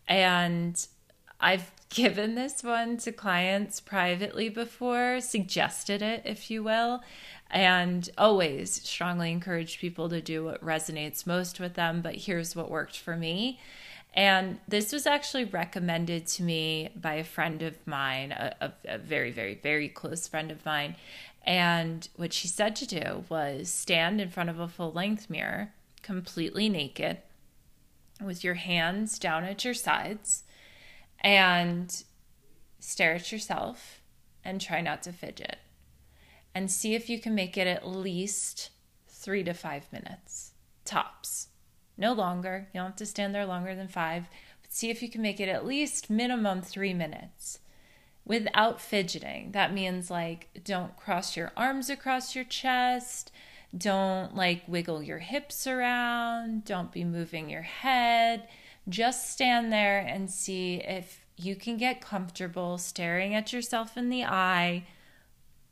[0.07, 0.85] And
[1.39, 7.01] I've given this one to clients privately before, suggested it, if you will,
[7.49, 12.01] and always strongly encourage people to do what resonates most with them.
[12.01, 13.59] But here's what worked for me.
[14.13, 19.31] And this was actually recommended to me by a friend of mine, a, a, very,
[19.31, 20.95] very, very close friend of mine.
[21.47, 25.73] And what she said to do was stand in front of a full length mirror,
[26.03, 27.19] completely naked,
[28.21, 30.43] with your hands down at your sides,
[31.21, 32.03] and
[32.79, 34.01] stare at yourself
[34.43, 35.59] and try not to fidget.
[36.53, 38.71] And see if you can make it at least
[39.07, 40.51] three to five minutes,
[40.83, 41.47] tops.
[41.97, 42.67] No longer.
[42.73, 44.27] You don't have to stand there longer than five,
[44.61, 47.59] but see if you can make it at least minimum three minutes
[48.27, 49.53] without fidgeting.
[49.53, 53.31] That means like don't cross your arms across your chest,
[53.75, 58.47] don't like wiggle your hips around, don't be moving your head.
[58.89, 64.23] Just stand there and see if you can get comfortable staring at yourself in the
[64.23, 64.85] eye.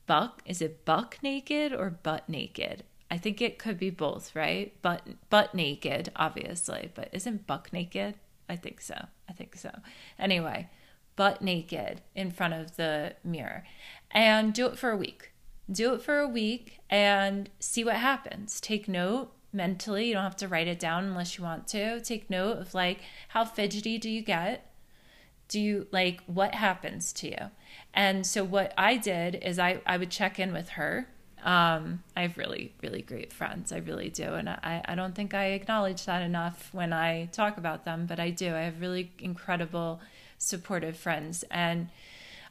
[0.08, 2.84] Buck, is it buck naked or butt naked?
[3.10, 4.74] I think it could be both, right?
[4.82, 8.16] But butt naked, obviously, but isn't buck naked?
[8.48, 9.08] I think so.
[9.28, 9.72] I think so.
[10.20, 10.70] Anyway,
[11.16, 13.64] butt naked in front of the mirror
[14.12, 15.32] and do it for a week.
[15.72, 18.62] Do it for a week and see what happens.
[18.62, 20.08] Take note mentally.
[20.08, 22.02] You don't have to write it down unless you want to.
[22.02, 23.00] Take note of like
[23.30, 24.72] how fidgety do you get?
[25.48, 27.52] Do you like what happens to you?
[27.94, 31.08] And so what I did is I, I would check in with her.
[31.46, 33.72] Um, I have really, really great friends.
[33.72, 34.34] I really do.
[34.34, 38.20] And I, I don't think I acknowledge that enough when I talk about them, but
[38.20, 38.56] I do.
[38.56, 40.02] I have really incredible
[40.40, 41.44] supportive friends.
[41.52, 41.90] And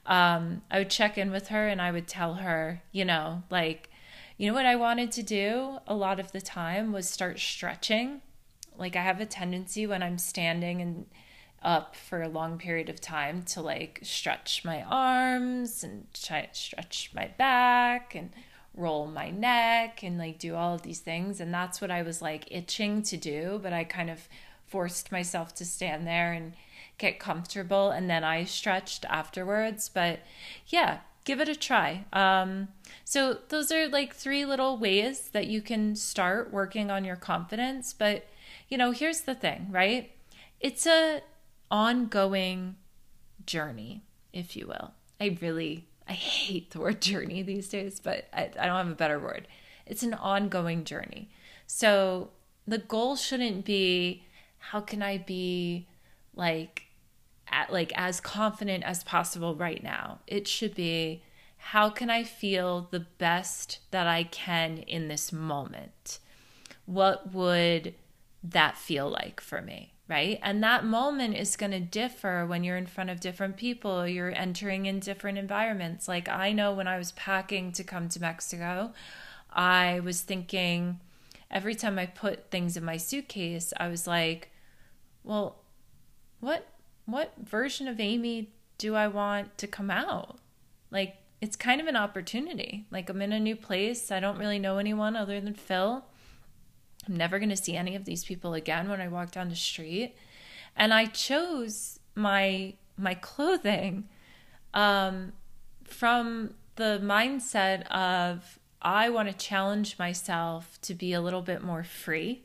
[0.07, 3.91] um, I would check in with her and I would tell her, you know, like,
[4.37, 8.23] you know what I wanted to do a lot of the time was start stretching.
[8.77, 11.07] Like, I have a tendency when I'm standing and
[11.63, 17.11] up for a long period of time to like stretch my arms and try stretch
[17.15, 18.31] my back and
[18.75, 21.41] roll my neck and like do all of these things.
[21.41, 23.61] And that's what I was like itching to do.
[23.63, 24.29] But I kind of
[24.67, 26.55] forced myself to stand there and
[26.99, 27.91] get comfortable.
[27.91, 29.89] And then I stretched afterwards.
[29.89, 30.21] But
[30.67, 32.05] yeah, give it a try.
[32.13, 32.69] Um,
[33.05, 37.93] so, those are like three little ways that you can start working on your confidence.
[37.93, 38.27] But,
[38.69, 40.13] you know, here's the thing, right?
[40.61, 41.23] It's a
[41.71, 42.77] ongoing
[43.47, 44.03] journey,
[44.33, 44.93] if you will.
[45.21, 48.95] I really I hate the word journey these days, but I, I don't have a
[48.95, 49.49] better word.
[49.87, 51.31] It's an ongoing journey.
[51.67, 52.31] So
[52.67, 54.25] the goal shouldn't be
[54.59, 55.87] how can I be
[56.35, 56.85] like
[57.49, 60.21] at, like as confident as possible right now.
[60.27, 61.23] It should be
[61.57, 66.19] how can I feel the best that I can in this moment?
[66.85, 67.95] What would
[68.43, 69.94] that feel like for me?
[70.09, 70.39] Right?
[70.43, 74.35] And that moment is going to differ when you're in front of different people, you're
[74.35, 76.09] entering in different environments.
[76.09, 78.93] Like I know when I was packing to come to Mexico,
[79.51, 81.01] I was thinking
[81.51, 84.51] every time I put things in my suitcase, I was like,
[85.23, 85.57] well,
[86.41, 86.67] what
[87.07, 90.39] what version of Amy do I want to come out?
[90.91, 92.87] Like it's kind of an opportunity.
[92.91, 94.11] Like I'm in a new place.
[94.11, 96.05] I don't really know anyone other than Phil.
[97.09, 99.57] I'm never going to see any of these people again when I walk down the
[99.57, 100.15] street.
[100.77, 104.09] And I chose my my clothing
[104.73, 105.33] um,
[105.85, 111.83] from the mindset of I want to challenge myself to be a little bit more
[111.83, 112.45] free,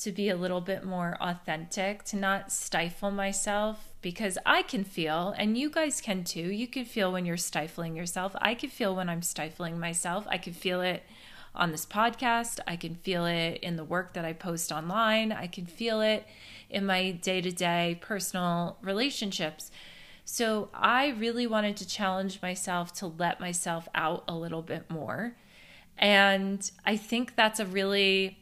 [0.00, 5.34] to be a little bit more authentic, to not stifle myself because I can feel,
[5.38, 6.50] and you guys can too.
[6.50, 8.34] You can feel when you're stifling yourself.
[8.40, 10.26] I can feel when I'm stifling myself.
[10.28, 11.04] I can feel it
[11.54, 12.60] on this podcast.
[12.66, 15.32] I can feel it in the work that I post online.
[15.32, 16.26] I can feel it
[16.70, 19.70] in my day to day personal relationships.
[20.24, 25.36] So I really wanted to challenge myself to let myself out a little bit more.
[25.98, 28.38] And I think that's a really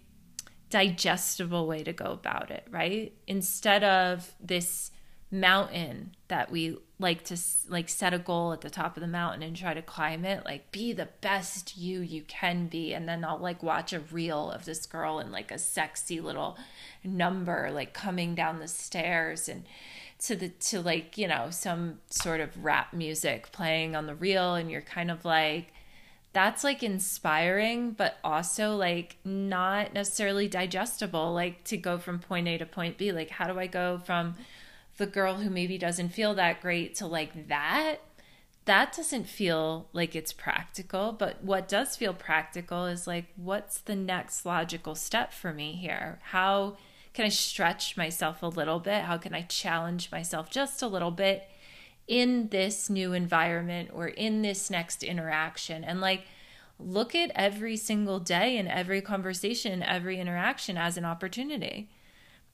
[0.68, 3.12] digestible way to go about it, right?
[3.26, 4.92] Instead of this
[5.30, 7.36] mountain that we like to
[7.68, 10.44] like set a goal at the top of the mountain and try to climb it
[10.44, 12.92] like be the best you you can be.
[12.92, 16.59] And then I'll like watch a reel of this girl in like a sexy little
[17.03, 19.64] number like coming down the stairs and
[20.18, 24.55] to the to like you know some sort of rap music playing on the reel.
[24.55, 25.72] And you're kind of like
[26.32, 32.59] that's like inspiring but also like not necessarily digestible like to go from point A
[32.59, 33.11] to point B.
[33.11, 34.34] Like how do I go from
[34.97, 38.01] the girl who maybe doesn't feel that great to like that
[38.66, 41.12] that doesn't feel like it's practical.
[41.12, 46.20] But what does feel practical is like what's the next logical step for me here?
[46.22, 46.76] How
[47.12, 49.03] can i stretch myself a little bit?
[49.03, 51.49] How can i challenge myself just a little bit
[52.07, 55.82] in this new environment or in this next interaction?
[55.82, 56.22] And like
[56.78, 61.91] look at every single day and every conversation every interaction as an opportunity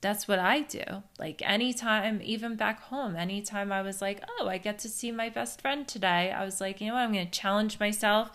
[0.00, 0.82] that's what I do.
[1.18, 5.28] Like anytime, even back home, anytime I was like, oh, I get to see my
[5.28, 8.30] best friend today, I was like, you know what, I'm going to challenge myself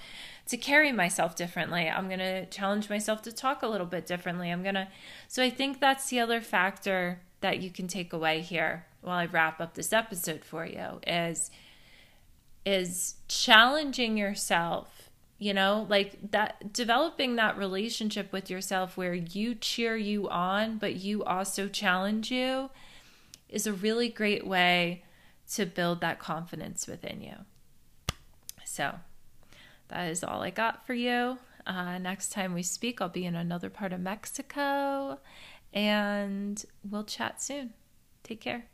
[0.47, 1.87] to carry myself differently.
[1.87, 4.49] I'm going to challenge myself to talk a little bit differently.
[4.49, 4.87] I'm going to,
[5.27, 9.25] so I think that's the other factor that you can take away here while I
[9.25, 11.51] wrap up this episode for you is
[12.63, 15.00] is challenging yourself
[15.41, 20.95] you know like that developing that relationship with yourself where you cheer you on but
[20.95, 22.69] you also challenge you
[23.49, 25.03] is a really great way
[25.51, 27.35] to build that confidence within you.
[28.63, 28.99] So
[29.89, 31.39] that is all i got for you.
[31.65, 35.19] Uh, next time we speak i'll be in another part of mexico
[35.73, 37.73] and we'll chat soon.
[38.23, 38.70] Take care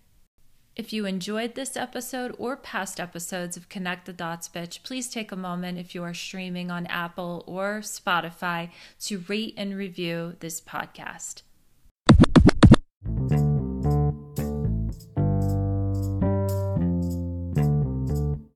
[0.78, 5.32] if you enjoyed this episode or past episodes of Connect the Dots Bitch, please take
[5.32, 8.70] a moment if you are streaming on Apple or Spotify
[9.00, 11.42] to rate and review this podcast.